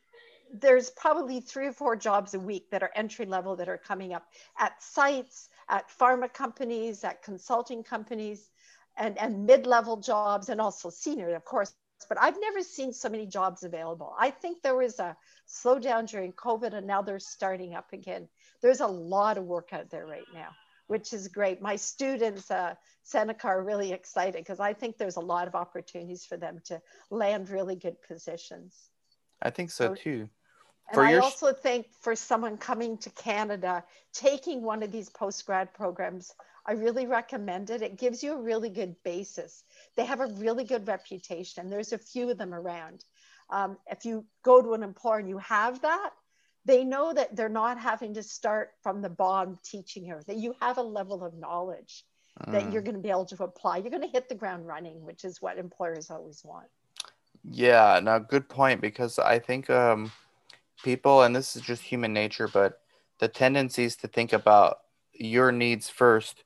there's 0.53 0.89
probably 0.91 1.41
three 1.41 1.67
or 1.67 1.73
four 1.73 1.95
jobs 1.95 2.33
a 2.33 2.39
week 2.39 2.69
that 2.71 2.83
are 2.83 2.91
entry 2.95 3.25
level 3.25 3.55
that 3.55 3.67
are 3.67 3.77
coming 3.77 4.13
up 4.13 4.27
at 4.59 4.81
sites, 4.81 5.49
at 5.69 5.89
pharma 5.89 6.31
companies, 6.31 7.03
at 7.03 7.21
consulting 7.21 7.83
companies, 7.83 8.49
and, 8.97 9.17
and 9.17 9.45
mid 9.45 9.67
level 9.67 9.97
jobs, 9.97 10.49
and 10.49 10.59
also 10.61 10.89
senior, 10.89 11.35
of 11.35 11.45
course. 11.45 11.73
But 12.07 12.19
I've 12.21 12.39
never 12.39 12.61
seen 12.61 12.93
so 12.93 13.09
many 13.09 13.25
jobs 13.25 13.63
available. 13.63 14.13
I 14.17 14.29
think 14.29 14.61
there 14.61 14.75
was 14.75 14.99
a 14.99 15.17
slowdown 15.47 16.09
during 16.09 16.33
COVID, 16.33 16.73
and 16.73 16.87
now 16.87 17.01
they're 17.01 17.19
starting 17.19 17.75
up 17.75 17.93
again. 17.93 18.27
There's 18.61 18.81
a 18.81 18.87
lot 18.87 19.37
of 19.37 19.45
work 19.45 19.69
out 19.73 19.89
there 19.89 20.05
right 20.05 20.27
now, 20.33 20.49
which 20.87 21.13
is 21.13 21.27
great. 21.27 21.61
My 21.61 21.75
students, 21.75 22.49
uh, 22.51 22.75
Seneca, 23.03 23.47
are 23.47 23.63
really 23.63 23.91
excited 23.91 24.35
because 24.35 24.59
I 24.59 24.73
think 24.73 24.97
there's 24.97 25.17
a 25.17 25.21
lot 25.21 25.47
of 25.47 25.55
opportunities 25.55 26.25
for 26.25 26.37
them 26.37 26.61
to 26.65 26.81
land 27.09 27.49
really 27.49 27.75
good 27.75 28.01
positions. 28.01 28.89
I 29.41 29.49
think 29.49 29.71
so, 29.71 29.89
so 29.89 29.95
too. 29.95 30.29
And 30.91 31.01
I 31.01 31.15
also 31.15 31.51
think 31.51 31.87
for 31.99 32.15
someone 32.15 32.57
coming 32.57 32.97
to 32.99 33.09
Canada, 33.09 33.83
taking 34.13 34.61
one 34.61 34.83
of 34.83 34.91
these 34.91 35.09
post 35.09 35.45
grad 35.45 35.73
programs, 35.73 36.33
I 36.67 36.73
really 36.73 37.07
recommend 37.07 37.69
it. 37.69 37.81
It 37.81 37.97
gives 37.97 38.21
you 38.21 38.33
a 38.33 38.41
really 38.41 38.69
good 38.69 38.95
basis. 39.03 39.63
They 39.95 40.05
have 40.05 40.19
a 40.19 40.27
really 40.27 40.65
good 40.65 40.87
reputation. 40.87 41.69
There's 41.69 41.93
a 41.93 41.97
few 41.97 42.29
of 42.29 42.37
them 42.37 42.53
around. 42.53 43.05
Um, 43.49 43.77
if 43.89 44.03
you 44.03 44.25
go 44.43 44.61
to 44.61 44.73
an 44.73 44.83
employer 44.83 45.19
and 45.19 45.29
you 45.29 45.37
have 45.37 45.81
that, 45.81 46.09
they 46.65 46.83
know 46.83 47.13
that 47.13 47.33
they're 47.35 47.47
not 47.47 47.79
having 47.79 48.13
to 48.15 48.23
start 48.23 48.71
from 48.83 49.01
the 49.01 49.09
bottom 49.09 49.57
teaching 49.63 50.05
you, 50.05 50.19
that 50.27 50.35
you 50.35 50.53
have 50.59 50.77
a 50.77 50.81
level 50.81 51.23
of 51.23 51.33
knowledge 51.33 52.03
mm. 52.45 52.51
that 52.51 52.73
you're 52.73 52.81
going 52.81 52.95
to 52.95 53.01
be 53.01 53.09
able 53.09 53.25
to 53.25 53.43
apply. 53.43 53.77
You're 53.77 53.89
going 53.89 54.01
to 54.01 54.09
hit 54.09 54.27
the 54.27 54.35
ground 54.35 54.67
running, 54.67 55.01
which 55.05 55.23
is 55.23 55.41
what 55.41 55.57
employers 55.57 56.11
always 56.11 56.41
want. 56.43 56.67
Yeah, 57.49 58.01
no, 58.03 58.19
good 58.19 58.49
point 58.49 58.81
because 58.81 59.17
I 59.17 59.39
think 59.39 59.69
um, 59.69 60.11
people, 60.83 61.23
and 61.23 61.33
this 61.33 61.55
is 61.55 61.61
just 61.61 61.81
human 61.83 62.11
nature, 62.11 62.49
but 62.49 62.81
the 63.19 63.29
tendencies 63.29 63.95
to 63.97 64.07
think 64.09 64.33
about 64.33 64.79
your 65.13 65.53
needs 65.53 65.89
first, 65.89 66.43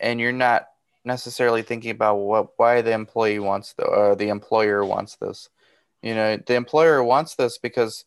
and 0.00 0.20
you're 0.20 0.32
not 0.32 0.66
necessarily 1.04 1.62
thinking 1.62 1.90
about 1.90 2.16
what 2.16 2.48
why 2.56 2.80
the 2.80 2.92
employee 2.92 3.38
wants 3.38 3.74
the 3.74 3.84
or 3.84 4.16
the 4.16 4.28
employer 4.28 4.84
wants 4.84 5.16
this. 5.16 5.48
You 6.02 6.14
know, 6.14 6.36
the 6.36 6.54
employer 6.54 7.02
wants 7.02 7.34
this 7.34 7.58
because 7.58 8.04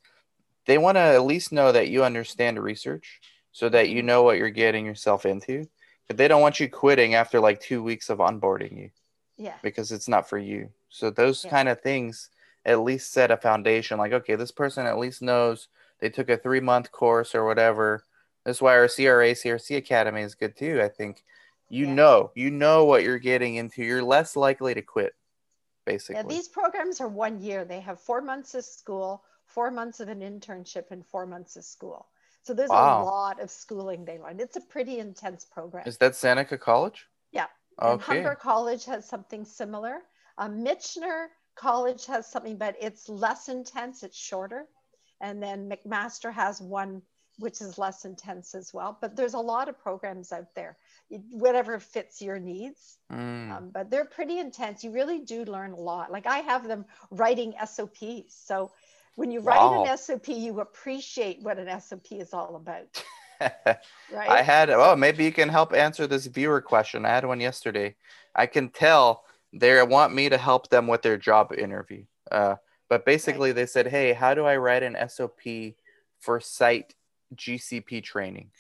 they 0.66 0.78
want 0.78 0.96
to 0.96 1.02
at 1.02 1.24
least 1.24 1.52
know 1.52 1.72
that 1.72 1.90
you 1.90 2.04
understand 2.04 2.62
research, 2.62 3.20
so 3.52 3.70
that 3.70 3.90
you 3.90 4.04
know 4.04 4.24
what 4.24 4.38
you're 4.38 4.50
getting 4.50 4.86
yourself 4.86 5.26
into. 5.26 5.68
But 6.08 6.18
they 6.18 6.28
don't 6.28 6.42
want 6.42 6.60
you 6.60 6.70
quitting 6.70 7.16
after 7.16 7.40
like 7.40 7.60
two 7.60 7.84
weeks 7.84 8.10
of 8.10 8.20
onboarding 8.20 8.78
you. 8.78 8.90
Yeah. 9.38 9.56
Because 9.62 9.92
it's 9.92 10.08
not 10.08 10.30
for 10.30 10.38
you. 10.38 10.70
So 10.90 11.10
those 11.10 11.44
yeah. 11.44 11.52
kind 11.52 11.70
of 11.70 11.82
things 11.82 12.30
at 12.68 12.82
least 12.82 13.14
set 13.14 13.32
a 13.32 13.38
foundation 13.38 13.98
like 13.98 14.12
okay 14.12 14.36
this 14.36 14.52
person 14.52 14.86
at 14.86 15.00
least 15.00 15.22
knows 15.22 15.70
they 16.00 16.10
took 16.10 16.30
a 16.30 16.38
three 16.38 16.60
month 16.60 16.92
course 16.92 17.34
or 17.34 17.46
whatever 17.46 18.04
that's 18.44 18.62
why 18.62 18.74
our 18.74 18.88
cra 18.88 19.32
crc 19.34 19.76
academy 19.76 20.22
is 20.22 20.36
good 20.36 20.56
too 20.56 20.82
i 20.84 20.88
think 20.88 21.24
you 21.70 21.86
yeah. 21.86 21.94
know 21.94 22.32
you 22.36 22.52
know 22.52 22.86
what 22.86 23.04
you're 23.04 23.20
getting 23.20 23.56
into. 23.56 23.84
You're 23.84 24.04
less 24.04 24.36
likely 24.36 24.74
to 24.74 24.82
quit 24.82 25.14
basically. 25.86 26.16
yeah, 26.16 26.24
these 26.28 26.48
programs 26.50 27.00
are 27.00 27.08
one 27.08 27.42
year. 27.42 27.64
They 27.64 27.80
have 27.80 28.00
four 28.00 28.22
months 28.22 28.56
of 28.56 28.66
school 28.66 29.24
four 29.48 29.72
months 29.72 30.00
of 30.00 30.10
an 30.10 30.20
internship 30.20 30.92
and 30.92 31.06
four 31.06 31.26
months 31.26 31.56
of 31.56 31.64
school. 31.64 32.08
So 32.44 32.54
there's 32.54 32.70
wow. 32.70 33.02
a 33.02 33.04
lot 33.04 33.42
of 33.42 33.50
schooling 33.50 34.06
they 34.06 34.20
learn 34.20 34.40
it's 34.40 34.56
a 34.56 34.62
pretty 34.62 35.00
intense 35.00 35.46
program. 35.46 35.88
Is 35.88 35.98
that 35.98 36.16
seneca 36.16 36.58
college? 36.58 37.08
Yeah. 37.32 37.48
Okay. 37.82 37.94
and 37.94 38.02
humber 38.02 38.36
college 38.36 38.86
has 38.86 39.08
something 39.08 39.44
similar. 39.46 40.00
Um, 40.38 40.64
Michener 40.64 41.28
college 41.56 42.06
has 42.06 42.28
something, 42.28 42.58
but 42.58 42.76
it's 42.80 43.10
less 43.10 43.50
intense, 43.50 44.04
it's 44.04 44.18
shorter. 44.18 44.66
And 45.22 45.42
then 45.42 45.70
McMaster 45.70 46.32
has 46.32 46.62
one 46.62 47.02
which 47.40 47.62
is 47.62 47.78
less 47.78 48.06
intense 48.06 48.56
as 48.56 48.74
well. 48.74 48.98
But 49.00 49.16
there's 49.16 49.36
a 49.36 49.40
lot 49.40 49.70
of 49.70 49.80
programs 49.80 50.32
out 50.32 50.54
there, 50.56 50.78
whatever 51.32 51.80
fits 51.80 52.22
your 52.22 52.40
needs. 52.40 52.98
Mm. 53.12 53.52
Um, 53.52 53.70
but 53.72 53.90
they're 53.90 54.06
pretty 54.06 54.40
intense. 54.40 54.84
You 54.84 54.92
really 54.92 55.20
do 55.20 55.46
learn 55.46 55.72
a 55.72 55.80
lot. 55.80 56.12
Like 56.12 56.26
I 56.26 56.40
have 56.40 56.68
them 56.68 56.86
writing 57.12 57.54
SOPs. 57.66 58.34
So 58.34 58.72
when 59.16 59.32
you 59.32 59.40
write 59.40 59.58
wow. 59.58 59.84
an 59.84 59.98
SOP, 59.98 60.30
you 60.30 60.60
appreciate 60.60 61.42
what 61.42 61.60
an 61.60 61.80
SOP 61.80 62.12
is 62.12 62.34
all 62.34 62.56
about. 62.56 63.04
right? 63.40 64.30
I 64.30 64.42
had, 64.42 64.70
oh, 64.70 64.96
maybe 64.96 65.24
you 65.24 65.32
can 65.32 65.50
help 65.50 65.74
answer 65.74 66.08
this 66.08 66.26
viewer 66.26 66.62
question. 66.62 67.06
I 67.06 67.10
had 67.10 67.26
one 67.26 67.40
yesterday. 67.40 67.96
I 68.36 68.48
can 68.48 68.70
tell 68.70 69.24
they 69.54 69.82
want 69.84 70.14
me 70.14 70.30
to 70.30 70.38
help 70.38 70.70
them 70.70 70.88
with 70.88 71.02
their 71.04 71.18
job 71.18 71.54
interview. 71.54 72.04
Uh, 72.32 72.56
but 72.90 73.06
basically, 73.06 73.52
they 73.52 73.66
said, 73.66 73.88
"Hey, 73.88 74.14
how 74.14 74.34
do 74.34 74.46
I 74.46 74.58
write 74.58 74.84
an 74.84 74.98
SOP 75.10 75.76
for 76.20 76.40
site 76.40 76.94
GCP 77.36 78.04
training?" 78.04 78.52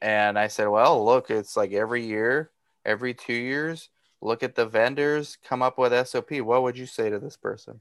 And 0.00 0.38
I 0.38 0.48
said, 0.48 0.68
"Well, 0.68 1.04
look, 1.04 1.30
it's 1.30 1.56
like 1.56 1.72
every 1.72 2.04
year, 2.04 2.50
every 2.84 3.14
two 3.14 3.34
years, 3.34 3.88
look 4.20 4.42
at 4.42 4.54
the 4.54 4.66
vendors, 4.66 5.36
come 5.44 5.62
up 5.62 5.78
with 5.78 5.92
SOP." 6.06 6.40
What 6.40 6.62
would 6.62 6.78
you 6.78 6.86
say 6.86 7.10
to 7.10 7.18
this 7.18 7.36
person? 7.36 7.80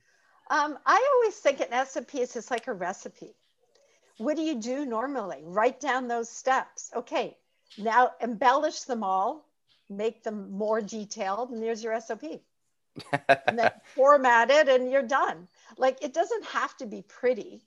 Um, 0.50 0.78
I 0.86 1.10
always 1.16 1.36
think 1.38 1.62
an 1.62 1.86
SOP 1.86 2.16
is 2.16 2.34
just 2.34 2.52
like 2.52 2.68
a 2.68 2.74
recipe. 2.74 3.36
What 4.18 4.36
do 4.36 4.44
you 4.44 4.60
do 4.60 4.86
normally? 4.86 5.42
Write 5.44 5.80
down 5.80 6.08
those 6.08 6.30
steps. 6.30 6.92
Okay, 6.96 7.38
now 7.78 8.12
embellish 8.22 8.82
them 8.82 9.04
all 9.04 9.46
make 9.92 10.24
them 10.24 10.52
more 10.52 10.82
detailed, 10.82 11.52
and 11.52 11.62
there's 11.62 11.84
your 11.84 12.00
SOP. 12.00 12.24
and 13.48 13.60
then 13.60 13.72
format 13.96 14.50
it, 14.50 14.68
and 14.68 14.92
you're 14.92 15.04
done. 15.04 15.48
Like 15.78 15.98
it 16.02 16.14
doesn't 16.14 16.46
have 16.46 16.76
to 16.78 16.86
be 16.86 17.04
pretty. 17.04 17.62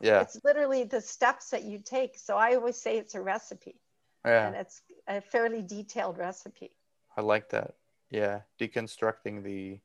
Yeah. 0.00 0.22
It's 0.22 0.38
literally 0.44 0.84
the 0.84 1.00
steps 1.00 1.50
that 1.50 1.64
you 1.64 1.78
take. 1.78 2.18
So 2.18 2.36
I 2.36 2.54
always 2.54 2.76
say 2.76 2.98
it's 2.98 3.14
a 3.14 3.20
recipe. 3.20 3.76
Yeah. 4.24 4.46
And 4.48 4.56
it's 4.56 4.82
a 5.08 5.20
fairly 5.20 5.62
detailed 5.62 6.18
recipe. 6.18 6.70
I 7.16 7.20
like 7.22 7.50
that. 7.50 7.74
Yeah. 8.10 8.40
Deconstructing 8.58 9.42
the 9.42 9.78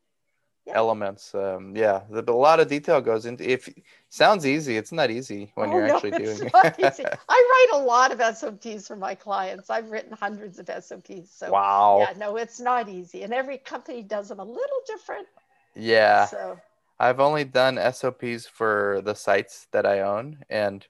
yeah. 0.66 0.74
elements. 0.76 1.34
Um, 1.36 1.76
yeah, 1.76 2.02
the, 2.10 2.24
a 2.28 2.34
lot 2.34 2.60
of 2.60 2.68
detail 2.68 3.02
goes 3.02 3.26
into. 3.26 3.50
If 3.50 3.70
sounds 4.10 4.46
easy, 4.46 4.78
it's 4.78 4.92
not 4.92 5.12
easy 5.12 5.52
when 5.56 5.70
oh, 5.70 5.74
you're 5.74 5.88
no, 5.88 5.96
actually 5.96 6.12
doing 6.12 6.38
it. 6.42 6.52
I 7.30 7.68
write 7.72 7.82
a 7.82 7.84
lot 7.84 8.12
of 8.12 8.36
SOPs 8.36 8.88
for 8.88 8.96
my 8.96 9.16
clients. 9.16 9.70
I've 9.70 9.92
written 9.92 10.14
hundreds 10.14 10.60
of 10.60 10.68
SOPs. 10.68 11.32
So 11.32 11.52
wow. 11.52 12.00
Yeah, 12.00 12.18
no, 12.18 12.38
it's 12.38 12.60
not 12.60 12.90
easy, 12.90 13.24
and 13.24 13.34
every 13.34 13.58
company 13.58 14.02
does 14.02 14.30
them 14.30 14.40
a 14.40 14.44
little 14.44 14.82
different. 14.88 15.28
Yeah. 15.76 16.26
So 16.26 16.60
I've 17.00 17.20
only 17.20 17.44
done 17.44 17.80
SOPs 17.94 18.48
for 18.48 19.02
the 19.04 19.16
sites 19.16 19.68
that 19.72 19.86
I 19.86 20.02
own, 20.02 20.40
and 20.50 20.86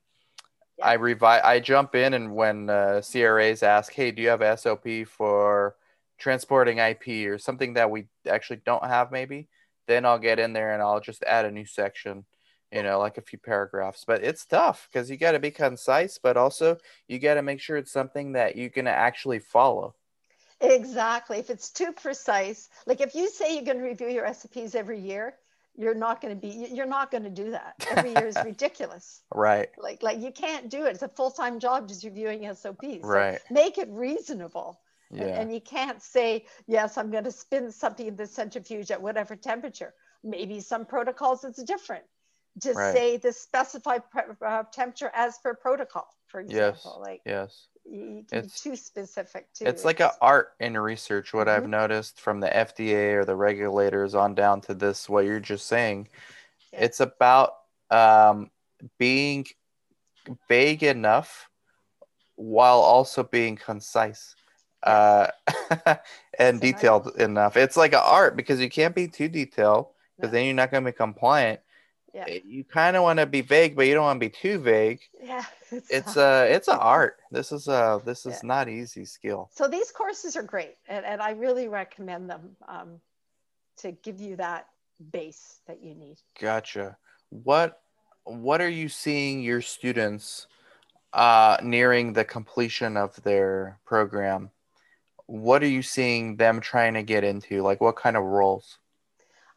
yeah. 0.77 0.85
I 0.85 0.93
revive. 0.93 1.43
I 1.43 1.59
jump 1.59 1.95
in, 1.95 2.13
and 2.13 2.35
when 2.35 2.69
uh, 2.69 3.01
CRAs 3.01 3.63
ask, 3.63 3.93
"Hey, 3.93 4.11
do 4.11 4.21
you 4.21 4.29
have 4.29 4.41
a 4.41 4.57
SOP 4.57 5.07
for?" 5.07 5.75
transporting 6.17 6.77
IP 6.77 7.27
or 7.27 7.37
something 7.37 7.73
that 7.73 7.91
we 7.91 8.05
actually 8.25 8.61
don't 8.65 8.85
have 8.85 9.11
maybe 9.11 9.49
then 9.87 10.05
I'll 10.05 10.19
get 10.19 10.39
in 10.39 10.53
there 10.53 10.73
and 10.73 10.81
I'll 10.81 10.99
just 10.99 11.23
add 11.23 11.45
a 11.45 11.51
new 11.51 11.65
section, 11.65 12.25
you 12.71 12.83
know, 12.83 12.99
like 12.99 13.17
a 13.17 13.21
few 13.21 13.39
paragraphs. 13.39 14.03
But 14.05 14.23
it's 14.23 14.45
tough 14.45 14.87
because 14.91 15.09
you 15.09 15.17
got 15.17 15.33
to 15.33 15.39
be 15.39 15.51
concise, 15.51 16.17
but 16.17 16.37
also 16.37 16.77
you 17.07 17.19
got 17.19 17.35
to 17.35 17.41
make 17.41 17.59
sure 17.59 17.77
it's 17.77 17.91
something 17.91 18.33
that 18.33 18.55
you 18.55 18.69
can 18.69 18.87
actually 18.87 19.39
follow. 19.39 19.95
Exactly. 20.61 21.37
If 21.37 21.49
it's 21.49 21.69
too 21.69 21.91
precise, 21.91 22.69
like 22.85 23.01
if 23.01 23.13
you 23.13 23.29
say 23.29 23.55
you're 23.55 23.65
going 23.65 23.77
to 23.77 23.83
review 23.83 24.07
your 24.07 24.31
SOPs 24.33 24.73
every 24.73 24.99
year, 24.99 25.35
you're 25.77 25.95
not 25.95 26.21
going 26.21 26.33
to 26.33 26.39
be 26.39 26.67
you're 26.73 26.85
not 26.85 27.11
going 27.11 27.23
to 27.23 27.29
do 27.29 27.51
that 27.51 27.73
every 27.89 28.11
year 28.11 28.27
is 28.27 28.37
ridiculous 28.45 29.21
right 29.33 29.69
like 29.77 30.01
like 30.01 30.19
you 30.19 30.31
can't 30.31 30.69
do 30.69 30.85
it 30.85 30.91
it's 30.91 31.01
a 31.01 31.07
full-time 31.09 31.59
job 31.59 31.87
just 31.87 32.03
reviewing 32.03 32.43
sops 32.53 33.03
right 33.03 33.39
make 33.49 33.77
it 33.77 33.87
reasonable 33.91 34.79
Yeah. 35.11 35.23
And, 35.23 35.31
and 35.33 35.53
you 35.53 35.61
can't 35.61 36.01
say, 36.01 36.45
yes, 36.67 36.97
I'm 36.97 37.11
going 37.11 37.23
to 37.25 37.31
spin 37.31 37.71
something 37.71 38.07
in 38.07 38.15
the 38.15 38.27
centrifuge 38.27 38.91
at 38.91 39.01
whatever 39.01 39.35
temperature. 39.35 39.93
Maybe 40.23 40.59
some 40.59 40.85
protocols 40.85 41.43
it's 41.43 41.61
different. 41.63 42.03
Just 42.61 42.77
right. 42.77 42.93
say 42.93 43.17
the 43.17 43.33
specified 43.33 44.01
uh, 44.45 44.63
temperature 44.71 45.11
as 45.13 45.37
per 45.43 45.53
protocol, 45.53 46.07
for 46.27 46.39
example. 46.39 46.97
Yes. 47.05 47.09
Like 47.09 47.21
yes. 47.25 47.67
You 47.85 48.25
can 48.29 48.39
it's, 48.39 48.63
be 48.63 48.71
too 48.71 48.75
specific 48.75 49.53
too. 49.53 49.65
It's 49.65 49.85
like 49.85 49.99
an 49.99 50.09
art 50.21 50.53
in 50.59 50.77
research. 50.77 51.33
What 51.33 51.47
mm-hmm. 51.47 51.63
I've 51.63 51.69
noticed 51.69 52.19
from 52.19 52.39
the 52.39 52.47
FDA 52.47 53.13
or 53.13 53.25
the 53.25 53.35
regulators 53.35 54.15
on 54.15 54.35
down 54.35 54.61
to 54.61 54.73
this, 54.73 55.07
what 55.07 55.25
you're 55.25 55.39
just 55.39 55.67
saying, 55.67 56.09
yeah. 56.73 56.85
it's 56.85 56.99
about 56.99 57.51
um, 57.91 58.49
being 58.97 59.45
vague 60.49 60.83
enough 60.83 61.49
while 62.35 62.79
also 62.79 63.23
being 63.23 63.55
concise 63.55 64.35
uh, 64.83 65.27
and 66.39 66.59
detailed 66.61 67.15
enough. 67.17 67.57
It's 67.57 67.77
like 67.77 67.93
an 67.93 68.01
art 68.03 68.35
because 68.35 68.59
you 68.59 68.69
can't 68.69 68.95
be 68.95 69.07
too 69.07 69.27
detailed 69.27 69.87
because 70.15 70.31
no. 70.31 70.37
then 70.37 70.45
you're 70.45 70.55
not 70.55 70.71
going 70.71 70.83
to 70.83 70.91
be 70.91 70.95
compliant. 70.95 71.59
Yeah. 72.15 72.37
You 72.45 72.63
kind 72.63 72.95
of 72.95 73.03
want 73.03 73.19
to 73.19 73.25
be 73.25 73.41
vague, 73.41 73.75
but 73.75 73.87
you 73.87 73.93
don't 73.93 74.05
want 74.05 74.21
to 74.21 74.25
be 74.25 74.33
too 74.33 74.57
vague. 74.57 75.01
Yeah, 75.21 75.43
it's, 75.71 75.89
it's 75.89 76.15
a 76.15 76.47
it's 76.49 76.69
an 76.69 76.77
art. 76.79 77.17
This 77.29 77.51
is 77.51 77.67
a 77.67 78.01
this 78.05 78.25
is 78.25 78.39
yeah. 78.41 78.47
not 78.47 78.69
easy 78.69 79.03
skill. 79.03 79.49
So 79.53 79.67
these 79.67 79.91
courses 79.91 80.37
are 80.37 80.43
great, 80.43 80.77
and, 80.87 81.05
and 81.05 81.21
I 81.21 81.31
really 81.31 81.67
recommend 81.67 82.29
them 82.29 82.55
um, 82.69 83.01
to 83.79 83.91
give 83.91 84.21
you 84.21 84.37
that 84.37 84.67
base 85.11 85.59
that 85.67 85.83
you 85.83 85.93
need. 85.93 86.15
Gotcha. 86.39 86.95
What 87.31 87.81
what 88.23 88.61
are 88.61 88.69
you 88.69 88.87
seeing 88.87 89.41
your 89.41 89.61
students 89.61 90.47
uh, 91.11 91.57
nearing 91.61 92.13
the 92.13 92.23
completion 92.23 92.95
of 92.95 93.21
their 93.23 93.77
program? 93.85 94.51
What 95.25 95.63
are 95.63 95.67
you 95.67 95.81
seeing 95.81 96.37
them 96.37 96.61
trying 96.61 96.93
to 96.93 97.03
get 97.03 97.25
into? 97.25 97.61
Like 97.61 97.81
what 97.81 97.97
kind 97.97 98.15
of 98.15 98.23
roles? 98.23 98.77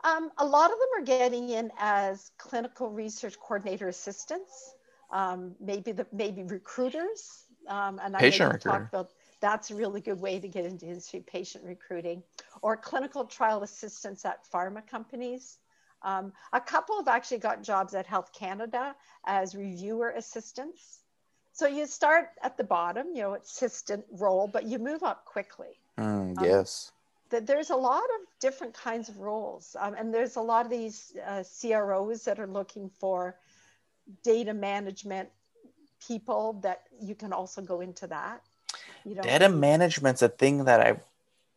Um, 0.04 0.30
a 0.38 0.46
lot 0.46 0.70
of 0.70 0.78
them 0.78 0.88
are 1.02 1.04
getting 1.04 1.48
in 1.48 1.70
as 1.78 2.30
clinical 2.38 2.90
research 2.90 3.38
coordinator 3.40 3.88
assistants, 3.88 4.74
um, 5.10 5.54
maybe 5.60 5.92
the 5.92 6.06
maybe 6.12 6.44
recruiters. 6.44 7.44
Um, 7.66 8.00
and 8.02 8.14
patient 8.14 8.54
I 8.54 8.58
talk 8.58 8.88
about 8.88 9.10
that's 9.40 9.70
a 9.70 9.74
really 9.74 10.00
good 10.00 10.20
way 10.20 10.38
to 10.40 10.48
get 10.48 10.64
into 10.64 10.86
industry 10.86 11.24
patient 11.26 11.64
recruiting, 11.64 12.22
or 12.62 12.76
clinical 12.76 13.24
trial 13.24 13.62
assistants 13.62 14.24
at 14.24 14.44
pharma 14.50 14.86
companies. 14.86 15.58
Um, 16.02 16.32
a 16.52 16.60
couple 16.60 16.96
have 16.98 17.08
actually 17.08 17.38
got 17.38 17.62
jobs 17.62 17.94
at 17.94 18.06
Health 18.06 18.32
Canada 18.32 18.94
as 19.26 19.54
reviewer 19.54 20.10
assistants. 20.10 21.00
So 21.52 21.66
you 21.66 21.86
start 21.86 22.30
at 22.42 22.56
the 22.56 22.62
bottom, 22.62 23.08
you 23.14 23.22
know, 23.22 23.34
assistant 23.34 24.04
role, 24.12 24.46
but 24.46 24.64
you 24.64 24.78
move 24.78 25.02
up 25.02 25.24
quickly. 25.24 25.80
Mm, 25.98 26.40
yes. 26.40 26.92
Um, 27.32 27.44
there's 27.44 27.70
a 27.70 27.76
lot 27.76 28.02
of 28.02 28.26
different 28.40 28.74
kinds 28.74 29.08
of 29.08 29.18
roles, 29.18 29.76
um, 29.78 29.94
and 29.94 30.12
there's 30.12 30.36
a 30.36 30.40
lot 30.40 30.64
of 30.64 30.70
these 30.70 31.14
uh, 31.26 31.42
CROs 31.60 32.24
that 32.24 32.38
are 32.38 32.46
looking 32.46 32.90
for 32.90 33.36
data 34.22 34.54
management 34.54 35.28
people 36.06 36.54
that 36.62 36.84
you 37.00 37.14
can 37.14 37.32
also 37.32 37.60
go 37.60 37.80
into 37.80 38.06
that. 38.06 38.42
You 39.04 39.16
know, 39.16 39.22
data 39.22 39.48
management's 39.48 40.22
a 40.22 40.28
thing 40.28 40.64
that 40.64 40.80
I 40.80 41.00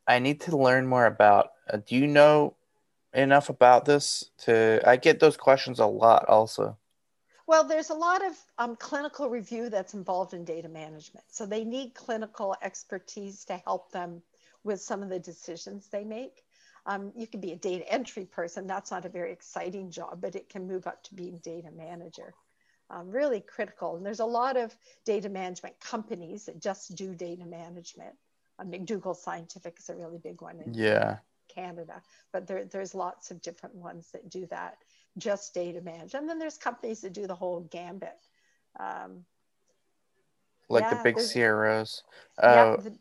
I 0.08 0.20
need 0.20 0.42
to 0.42 0.58
learn 0.58 0.88
more 0.88 1.06
about. 1.06 1.52
Uh, 1.72 1.78
do 1.86 1.96
you 1.96 2.08
know 2.08 2.56
enough 3.14 3.50
about 3.50 3.86
this 3.86 4.30
to 4.38 4.82
i 4.86 4.96
get 4.96 5.20
those 5.20 5.36
questions 5.36 5.80
a 5.80 5.86
lot 5.86 6.28
also 6.30 6.78
well 7.46 7.64
there's 7.64 7.90
a 7.90 7.94
lot 7.94 8.26
of 8.26 8.34
um, 8.58 8.76
clinical 8.76 9.30
review 9.30 9.70
that's 9.70 9.94
involved 9.94 10.34
in 10.34 10.46
data 10.46 10.70
management 10.70 11.26
so 11.30 11.46
they 11.46 11.64
need 11.64 11.94
clinical 11.94 12.56
expertise 12.62 13.44
to 13.44 13.58
help 13.66 13.92
them 13.92 14.22
with 14.64 14.82
some 14.82 15.02
of 15.04 15.10
the 15.10 15.20
decisions 15.20 15.88
they 15.88 16.04
make 16.04 16.44
um, 16.88 17.12
you 17.16 17.28
can 17.28 17.40
be 17.40 17.52
a 17.52 17.58
data 17.58 17.90
entry 17.92 18.26
person 18.26 18.68
that's 18.68 18.92
not 18.92 19.06
a 19.06 19.10
very 19.10 19.32
exciting 19.32 19.90
job 19.90 20.20
but 20.22 20.36
it 20.36 20.50
can 20.50 20.68
move 20.68 20.88
up 20.88 21.04
to 21.04 21.16
being 21.16 21.38
data 21.44 21.70
manager 21.76 22.34
um, 22.90 23.10
really 23.10 23.40
critical 23.40 23.96
and 23.96 24.06
there's 24.06 24.20
a 24.20 24.26
lot 24.26 24.58
of 24.58 24.76
data 25.06 25.30
management 25.30 25.80
companies 25.80 26.46
that 26.46 26.62
just 26.62 26.96
do 26.96 27.14
data 27.16 27.46
management 27.46 28.16
um, 28.60 28.72
mcdougall 28.72 29.16
scientific 29.16 29.78
is 29.80 29.90
a 29.90 29.96
really 29.96 30.18
big 30.18 30.42
one 30.42 30.62
yeah 30.74 31.18
Canada, 31.54 32.02
but 32.32 32.48
there, 32.48 32.66
there's 32.66 32.96
lots 32.96 33.32
of 33.32 33.42
different 33.42 33.76
ones 33.76 34.10
that 34.14 34.30
do 34.30 34.46
that, 34.48 34.78
just 35.18 35.54
data 35.54 35.82
management. 35.82 36.14
And 36.16 36.30
then 36.30 36.40
there's 36.40 36.58
companies 36.58 37.02
that 37.02 37.14
do 37.14 37.28
the 37.28 37.36
whole 37.36 37.62
gambit. 37.72 38.20
Um, 38.80 39.26
like 40.70 40.84
yeah, 40.84 41.04
the 41.04 41.04
big 41.04 41.16
CROs. 41.16 42.04
Uh, 42.38 42.48
yeah, 42.48 42.76
the, 42.78 42.98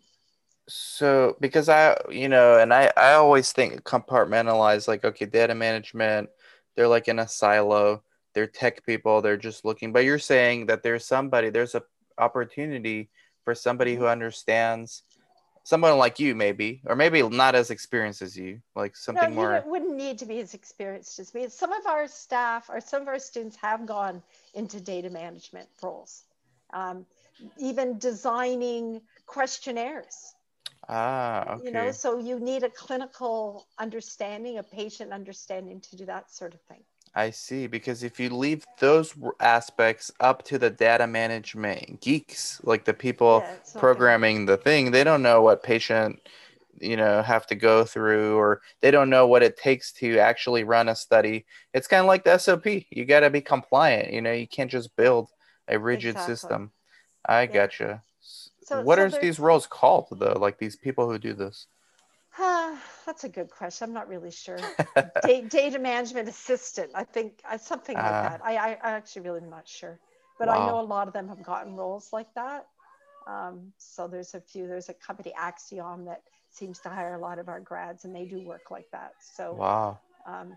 so 0.70 1.36
because 1.40 1.68
I, 1.68 1.96
you 2.10 2.28
know, 2.28 2.58
and 2.58 2.72
I, 2.72 2.90
I 2.96 3.12
always 3.14 3.52
think 3.52 3.82
compartmentalize 3.82 4.88
like, 4.88 5.04
okay, 5.04 5.26
data 5.26 5.54
management, 5.54 6.30
they're 6.76 6.88
like 6.88 7.08
in 7.08 7.18
a 7.18 7.28
silo, 7.28 8.02
they're 8.34 8.46
tech 8.46 8.84
people, 8.86 9.20
they're 9.20 9.36
just 9.36 9.64
looking, 9.64 9.92
but 9.92 10.04
you're 10.04 10.18
saying 10.18 10.66
that 10.66 10.82
there's 10.82 11.04
somebody, 11.04 11.50
there's 11.50 11.74
a 11.74 11.82
opportunity 12.18 13.08
for 13.44 13.54
somebody 13.54 13.96
who 13.96 14.06
understands 14.06 15.02
someone 15.62 15.96
like 15.98 16.18
you 16.18 16.34
maybe 16.34 16.80
or 16.86 16.96
maybe 16.96 17.22
not 17.22 17.54
as 17.54 17.70
experienced 17.70 18.22
as 18.22 18.36
you 18.36 18.60
like 18.74 18.96
something 18.96 19.30
no, 19.30 19.34
more 19.34 19.62
you 19.64 19.70
wouldn't 19.70 19.96
need 19.96 20.18
to 20.18 20.24
be 20.26 20.40
as 20.40 20.54
experienced 20.54 21.18
as 21.18 21.34
me. 21.34 21.48
Some 21.48 21.72
of 21.72 21.86
our 21.86 22.08
staff 22.08 22.70
or 22.70 22.80
some 22.80 23.02
of 23.02 23.08
our 23.08 23.18
students 23.18 23.56
have 23.56 23.86
gone 23.86 24.22
into 24.54 24.80
data 24.80 25.10
management 25.10 25.68
roles 25.82 26.24
um, 26.72 27.06
even 27.58 27.98
designing 27.98 29.00
questionnaires 29.26 30.34
ah 30.90 31.54
okay. 31.54 31.64
you 31.66 31.70
know 31.70 31.90
so 31.92 32.18
you 32.18 32.38
need 32.40 32.62
a 32.64 32.70
clinical 32.70 33.66
understanding 33.78 34.58
a 34.58 34.62
patient 34.62 35.12
understanding 35.12 35.80
to 35.80 35.96
do 35.96 36.04
that 36.04 36.30
sort 36.30 36.52
of 36.52 36.60
thing 36.62 36.82
I 37.14 37.30
see. 37.30 37.66
Because 37.66 38.02
if 38.02 38.20
you 38.20 38.30
leave 38.30 38.64
those 38.78 39.14
aspects 39.40 40.10
up 40.20 40.44
to 40.44 40.58
the 40.58 40.70
data 40.70 41.06
management 41.06 42.00
geeks, 42.00 42.60
like 42.62 42.84
the 42.84 42.94
people 42.94 43.42
yeah, 43.44 43.80
programming 43.80 44.46
the 44.46 44.56
thing, 44.56 44.90
they 44.90 45.04
don't 45.04 45.22
know 45.22 45.42
what 45.42 45.62
patient, 45.62 46.20
you 46.80 46.96
know, 46.96 47.22
have 47.22 47.46
to 47.48 47.54
go 47.54 47.84
through, 47.84 48.36
or 48.36 48.62
they 48.80 48.90
don't 48.90 49.10
know 49.10 49.26
what 49.26 49.42
it 49.42 49.56
takes 49.56 49.92
to 49.94 50.18
actually 50.18 50.64
run 50.64 50.88
a 50.88 50.94
study. 50.94 51.46
It's 51.74 51.88
kind 51.88 52.00
of 52.00 52.06
like 52.06 52.24
the 52.24 52.38
SOP. 52.38 52.66
You 52.90 53.04
got 53.04 53.20
to 53.20 53.30
be 53.30 53.40
compliant. 53.40 54.12
You 54.12 54.22
know, 54.22 54.32
you 54.32 54.46
can't 54.46 54.70
just 54.70 54.94
build 54.96 55.30
a 55.68 55.78
rigid 55.78 56.10
exactly. 56.10 56.34
system. 56.34 56.72
I 57.26 57.42
yeah. 57.42 57.46
gotcha. 57.46 58.02
So, 58.70 58.82
what 58.82 58.98
so 58.98 59.04
are 59.04 59.20
these 59.20 59.40
roles 59.40 59.66
called, 59.66 60.06
though? 60.12 60.38
Like 60.38 60.58
these 60.58 60.76
people 60.76 61.10
who 61.10 61.18
do 61.18 61.32
this? 61.32 61.66
Uh, 62.38 62.76
that's 63.04 63.24
a 63.24 63.28
good 63.28 63.50
question. 63.50 63.88
I'm 63.88 63.92
not 63.92 64.08
really 64.08 64.30
sure. 64.30 64.60
data, 65.24 65.48
data 65.48 65.78
management 65.80 66.28
assistant, 66.28 66.92
I 66.94 67.02
think 67.02 67.42
uh, 67.50 67.58
something 67.58 67.96
like 67.96 68.04
uh, 68.04 68.22
that. 68.22 68.40
I, 68.44 68.56
I, 68.56 68.68
I 68.80 68.90
actually 68.92 69.22
really 69.22 69.40
am 69.40 69.50
not 69.50 69.66
sure, 69.66 69.98
but 70.38 70.46
wow. 70.46 70.54
I 70.54 70.66
know 70.68 70.80
a 70.80 70.86
lot 70.86 71.08
of 71.08 71.14
them 71.14 71.26
have 71.26 71.42
gotten 71.42 71.74
roles 71.74 72.12
like 72.12 72.32
that. 72.36 72.68
Um, 73.26 73.72
so 73.76 74.06
there's 74.06 74.34
a 74.34 74.40
few. 74.40 74.68
There's 74.68 74.88
a 74.88 74.94
company 74.94 75.34
Axiom 75.36 76.04
that 76.04 76.22
seems 76.52 76.78
to 76.80 76.90
hire 76.90 77.14
a 77.14 77.18
lot 77.18 77.40
of 77.40 77.48
our 77.48 77.58
grads, 77.58 78.04
and 78.04 78.14
they 78.14 78.24
do 78.24 78.38
work 78.38 78.70
like 78.70 78.86
that. 78.92 79.14
So 79.34 79.54
wow. 79.54 79.98
Um, 80.28 80.56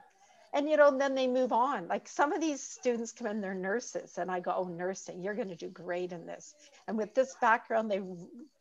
and 0.54 0.70
you 0.70 0.78
know, 0.78 0.96
then 0.96 1.16
they 1.16 1.28
move 1.28 1.52
on. 1.52 1.88
Like 1.88 2.08
some 2.08 2.32
of 2.32 2.40
these 2.40 2.62
students 2.62 3.12
come 3.12 3.28
in, 3.28 3.42
they're 3.42 3.56
nurses, 3.56 4.18
and 4.18 4.30
I 4.30 4.40
go, 4.40 4.54
"Oh, 4.56 4.64
nursing, 4.66 5.22
you're 5.22 5.34
going 5.34 5.50
to 5.50 5.56
do 5.56 5.70
great 5.70 6.12
in 6.12 6.26
this." 6.26 6.54
And 6.88 6.98
with 6.98 7.16
this 7.16 7.36
background, 7.42 7.90
they 7.90 8.02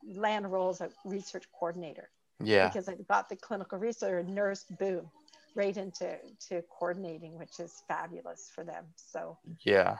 land 0.07 0.51
roles 0.51 0.81
as 0.81 0.93
a 0.93 1.09
research 1.09 1.45
coordinator. 1.53 2.09
Yeah. 2.43 2.69
Because 2.69 2.89
I've 2.89 3.07
got 3.07 3.29
the 3.29 3.37
clinical 3.37 3.79
research 3.79 4.27
nurse, 4.27 4.65
boom, 4.79 5.11
right 5.55 5.77
into 5.77 6.17
to 6.49 6.63
coordinating, 6.71 7.39
which 7.39 7.61
is 7.61 7.83
fabulous 7.87 8.51
for 8.53 8.65
them. 8.65 8.85
So 8.97 9.39
yeah, 9.61 9.99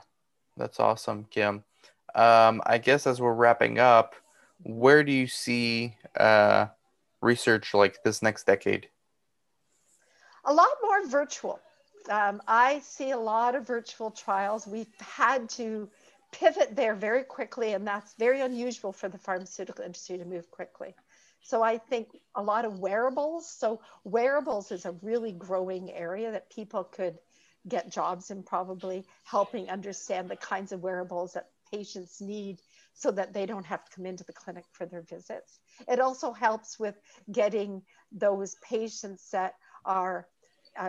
that's 0.57 0.79
awesome, 0.79 1.25
Kim. 1.29 1.63
Um, 2.15 2.61
I 2.65 2.79
guess 2.79 3.07
as 3.07 3.21
we're 3.21 3.33
wrapping 3.33 3.79
up, 3.79 4.15
where 4.63 5.03
do 5.03 5.11
you 5.11 5.27
see 5.27 5.95
uh, 6.17 6.67
research 7.21 7.73
like 7.73 8.03
this 8.03 8.21
next 8.21 8.45
decade? 8.45 8.89
A 10.45 10.53
lot 10.53 10.69
more 10.81 11.07
virtual. 11.07 11.59
Um, 12.09 12.41
I 12.47 12.79
see 12.79 13.11
a 13.11 13.17
lot 13.17 13.55
of 13.55 13.67
virtual 13.67 14.11
trials. 14.11 14.67
We've 14.67 14.93
had 14.99 15.49
to 15.51 15.89
pivot 16.31 16.75
there 16.75 16.95
very 16.95 17.23
quickly, 17.23 17.73
and 17.73 17.87
that's 17.87 18.13
very 18.15 18.41
unusual 18.41 18.91
for 18.91 19.07
the 19.07 19.17
pharmaceutical 19.17 19.85
industry 19.85 20.17
to 20.17 20.25
move 20.25 20.49
quickly. 20.51 20.95
So 21.41 21.61
I 21.61 21.77
think 21.77 22.17
a 22.35 22.41
lot 22.41 22.65
of 22.65 22.79
wearables. 22.79 23.49
So 23.49 23.81
wearables 24.03 24.71
is 24.71 24.85
a 24.85 24.95
really 25.01 25.31
growing 25.31 25.91
area 25.91 26.31
that 26.31 26.49
people 26.49 26.83
could 26.85 27.17
get 27.67 27.91
jobs 27.91 28.31
in 28.31 28.43
probably 28.43 29.05
helping 29.23 29.69
understand 29.69 30.29
the 30.29 30.35
kinds 30.35 30.71
of 30.71 30.81
wearables 30.81 31.33
that 31.33 31.49
patients 31.71 32.21
need 32.21 32.59
so 32.93 33.11
that 33.11 33.33
they 33.33 33.45
don't 33.45 33.65
have 33.65 33.83
to 33.83 33.91
come 33.95 34.05
into 34.05 34.23
the 34.23 34.33
clinic 34.33 34.65
for 34.71 34.85
their 34.85 35.01
visits. 35.01 35.59
It 35.87 35.99
also 35.99 36.31
helps 36.31 36.79
with 36.79 36.95
getting 37.31 37.81
those 38.11 38.55
patients 38.63 39.29
that 39.31 39.53
are 39.85 40.27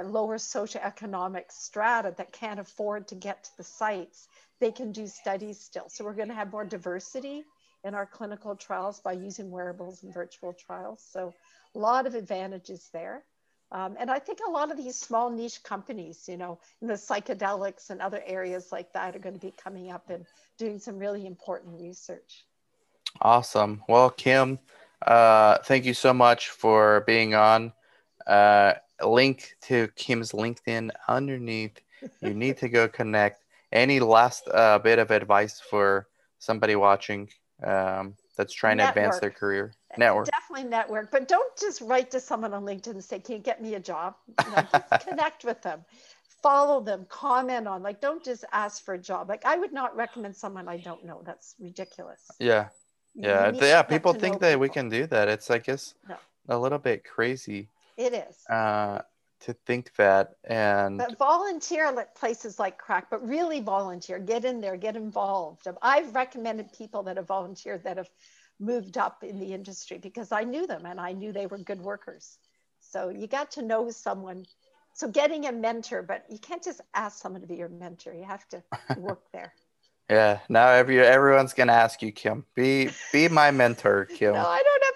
lower 0.05 0.39
socioeconomic 0.39 1.51
strata 1.51 2.14
that 2.16 2.32
can't 2.32 2.61
afford 2.61 3.09
to 3.09 3.14
get 3.14 3.45
to 3.45 3.51
the 3.57 3.64
sites. 3.64 4.28
They 4.61 4.72
can 4.72 4.93
do 4.93 5.07
studies 5.07 5.61
still. 5.61 5.89
So 5.89 6.05
we're 6.05 6.14
going 6.14 6.28
to 6.28 6.35
have 6.35 6.51
more 6.51 6.64
diversity 6.64 7.45
in 7.85 7.95
our 7.95 8.07
clinical 8.07 8.57
trials 8.57 9.01
by 9.01 9.12
using 9.12 9.51
wearables 9.51 10.03
and 10.03 10.12
virtual 10.12 10.53
trials. 10.53 11.05
So 11.11 11.35
a 11.74 11.78
lot 11.78 12.07
of 12.07 12.14
advantages 12.14 12.89
there. 12.93 13.24
Um, 13.72 13.97
and 13.99 14.11
I 14.11 14.18
think 14.18 14.39
a 14.47 14.51
lot 14.51 14.70
of 14.70 14.76
these 14.76 14.97
small 14.97 15.30
niche 15.30 15.62
companies, 15.62 16.28
you 16.28 16.37
know, 16.37 16.61
in 16.80 16.89
the 16.89 16.95
psychedelics 16.95 17.91
and 17.91 18.01
other 18.01 18.22
areas 18.24 18.70
like 18.70 18.93
that 18.93 19.16
are 19.16 19.18
going 19.18 19.35
to 19.35 19.41
be 19.41 19.53
coming 19.53 19.91
up 19.91 20.11
and 20.11 20.24
doing 20.59 20.78
some 20.78 20.99
really 20.99 21.26
important 21.26 21.80
research. 21.80 22.45
Awesome. 23.20 23.82
Well, 23.89 24.11
Kim, 24.11 24.59
uh, 25.05 25.59
thank 25.64 25.85
you 25.85 25.95
so 25.95 26.14
much 26.14 26.51
for 26.51 27.03
being 27.07 27.35
on. 27.35 27.72
Uh, 28.26 28.74
link 29.03 29.57
to 29.62 29.88
Kim's 29.97 30.32
LinkedIn 30.32 30.90
underneath. 31.09 31.80
You 32.20 32.34
need 32.34 32.59
to 32.59 32.68
go 32.68 32.88
connect. 32.88 33.42
Any 33.72 33.99
last 33.99 34.49
uh, 34.53 34.78
bit 34.78 34.99
of 34.99 35.11
advice 35.11 35.61
for 35.61 36.07
somebody 36.38 36.76
watching 36.76 37.28
um, 37.64 38.14
that's 38.36 38.53
trying 38.53 38.76
network. 38.76 38.95
to 38.95 39.01
advance 39.01 39.20
their 39.20 39.30
career? 39.30 39.72
Network. 39.97 40.26
Definitely 40.26 40.70
network, 40.70 41.11
but 41.11 41.28
don't 41.28 41.57
just 41.57 41.80
write 41.80 42.11
to 42.12 42.20
someone 42.20 42.53
on 42.53 42.64
LinkedIn 42.64 42.88
and 42.88 43.05
say, 43.05 43.20
"Can 43.20 43.36
you 43.36 43.40
get 43.40 43.62
me 43.62 43.74
a 43.74 43.80
job?" 43.80 44.14
Know, 44.38 44.80
connect 45.09 45.45
with 45.45 45.62
them, 45.62 45.84
follow 46.42 46.80
them, 46.80 47.07
comment 47.09 47.68
on. 47.68 47.82
Like, 47.82 48.01
don't 48.01 48.22
just 48.24 48.45
ask 48.53 48.84
for 48.84 48.95
a 48.95 48.99
job. 48.99 49.28
Like, 49.28 49.45
I 49.45 49.57
would 49.57 49.72
not 49.72 49.95
recommend 49.97 50.36
someone 50.36 50.68
I 50.68 50.78
don't 50.78 51.05
know. 51.05 51.22
That's 51.24 51.55
ridiculous. 51.61 52.28
Yeah, 52.40 52.68
yeah, 53.14 53.53
yeah. 53.53 53.82
People 53.82 54.12
think 54.12 54.40
that 54.40 54.51
people. 54.51 54.61
we 54.61 54.68
can 54.68 54.88
do 54.88 55.07
that. 55.07 55.28
It's, 55.28 55.51
I 55.51 55.59
guess, 55.59 55.95
no. 56.09 56.16
a 56.49 56.59
little 56.59 56.78
bit 56.78 57.05
crazy. 57.05 57.68
It 57.97 58.12
is. 58.12 58.45
Uh, 58.49 59.01
to 59.40 59.53
think 59.66 59.95
that 59.97 60.36
and 60.45 60.97
but 60.99 61.18
volunteer 61.18 61.84
at 61.86 62.14
places 62.14 62.59
like 62.59 62.78
crack 62.78 63.11
but 63.11 63.26
really 63.26 63.61
volunteer. 63.61 64.18
Get 64.18 64.45
in 64.45 64.61
there 64.61 64.76
get 64.76 64.97
involved. 64.97 65.66
I've 65.82 66.14
recommended 66.14 66.72
people 66.72 67.03
that 67.05 67.16
have 67.16 67.26
volunteered 67.26 67.84
that 67.84 67.99
have 67.99 68.09
moved 68.59 68.97
up 68.97 69.22
in 69.22 69.38
the 69.40 69.53
industry 69.53 69.99
because 69.99 70.30
i 70.30 70.45
knew 70.45 70.64
them 70.66 70.86
and 70.86 71.01
i 71.01 71.12
knew 71.12 71.32
they 71.32 71.47
were 71.47 71.59
good 71.59 71.80
workers. 71.80 72.38
So 72.80 73.11
you 73.11 73.26
got 73.26 73.51
to 73.53 73.62
know 73.62 73.90
someone. 73.90 74.47
So 74.95 75.09
getting 75.09 75.47
a 75.47 75.53
mentor 75.53 76.03
but 76.03 76.24
you 76.30 76.38
can't 76.38 76.62
just 76.62 76.80
ask 76.95 77.20
someone 77.20 77.42
to 77.42 77.47
be 77.47 77.57
your 77.57 77.68
mentor. 77.68 78.14
You 78.14 78.24
have 78.24 78.49
to 78.51 78.62
work 78.97 79.24
there 79.32 79.53
yeah 80.11 80.38
now 80.48 80.68
every 80.68 81.00
everyone's 81.00 81.52
gonna 81.55 81.72
ask 81.72 82.02
you 82.02 82.12
kim 82.12 82.44
be 82.55 82.90
be 83.12 83.28
my 83.28 83.50
mentor 83.50 84.05
kim 84.16 84.34
no 84.34 84.46
i 84.46 84.62
don't 84.62 84.84
have 84.84 84.94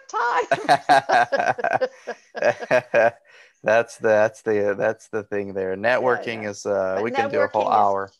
time 3.00 3.12
that's 3.62 3.96
the 3.96 4.09
that's 4.09 4.42
the 4.42 4.74
that's 4.76 5.09
the 5.09 5.22
thing 5.24 5.52
there. 5.52 5.76
Networking 5.76 6.26
yeah, 6.26 6.42
yeah. 6.42 6.50
is 6.50 6.66
uh 6.66 6.94
but 6.96 7.04
we 7.04 7.11
can 7.11 7.30
do 7.30 7.40
a 7.40 7.48
whole 7.48 7.68
hour. 7.68 8.11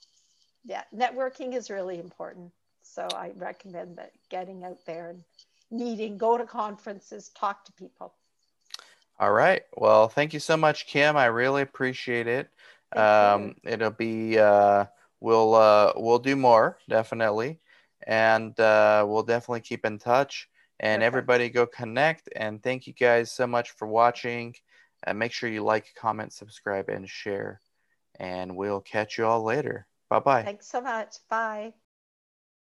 Yeah, 0.65 0.83
networking 0.95 1.55
is 1.55 1.71
really 1.71 1.99
important. 1.99 2.53
So 2.83 3.07
I 3.15 3.33
recommend 3.37 3.99
that 3.99 4.13
getting 4.31 4.65
out 4.65 4.79
there 4.87 5.11
and 5.11 5.23
meeting, 5.71 6.19
go 6.19 6.37
to 6.37 6.45
conferences, 6.45 7.31
talk 7.31 7.65
to 7.67 7.73
people. 7.73 8.15
All 9.21 9.33
right. 9.33 9.63
Well, 9.77 10.09
thank 10.09 10.33
you 10.33 10.41
so 10.41 10.57
much, 10.57 10.87
Kim. 10.87 11.17
I 11.17 11.27
really 11.27 11.63
appreciate 11.63 12.27
it. 12.27 12.49
Um, 12.97 13.57
it'll 13.65 13.91
be 13.91 14.39
uh, 14.39 14.87
we'll 15.21 15.55
uh, 15.55 15.93
we'll 15.97 16.19
do 16.19 16.37
more 16.37 16.79
definitely, 16.89 17.61
and 18.07 18.59
uh, 18.61 19.05
we'll 19.09 19.23
definitely 19.23 19.61
keep 19.61 19.85
in 19.85 19.99
touch. 19.99 20.49
And 20.81 21.01
Perfect. 21.01 21.07
everybody 21.07 21.49
go 21.49 21.67
connect. 21.67 22.29
And 22.37 22.63
thank 22.63 22.87
you 22.87 22.93
guys 22.93 23.33
so 23.33 23.47
much 23.47 23.71
for 23.73 23.89
watching. 23.89 24.55
And 25.05 25.19
make 25.19 25.33
sure 25.33 25.49
you 25.49 25.65
like, 25.65 25.93
comment, 25.97 26.33
subscribe, 26.33 26.89
and 26.89 27.09
share. 27.09 27.61
And 28.19 28.57
we'll 28.57 28.81
catch 28.81 29.19
you 29.19 29.27
all 29.27 29.43
later. 29.43 29.87
Bye 30.09 30.21
bye. 30.21 30.45
Thanks 30.45 30.69
so 30.69 30.81
much. 30.81 31.17
Bye. 31.29 31.75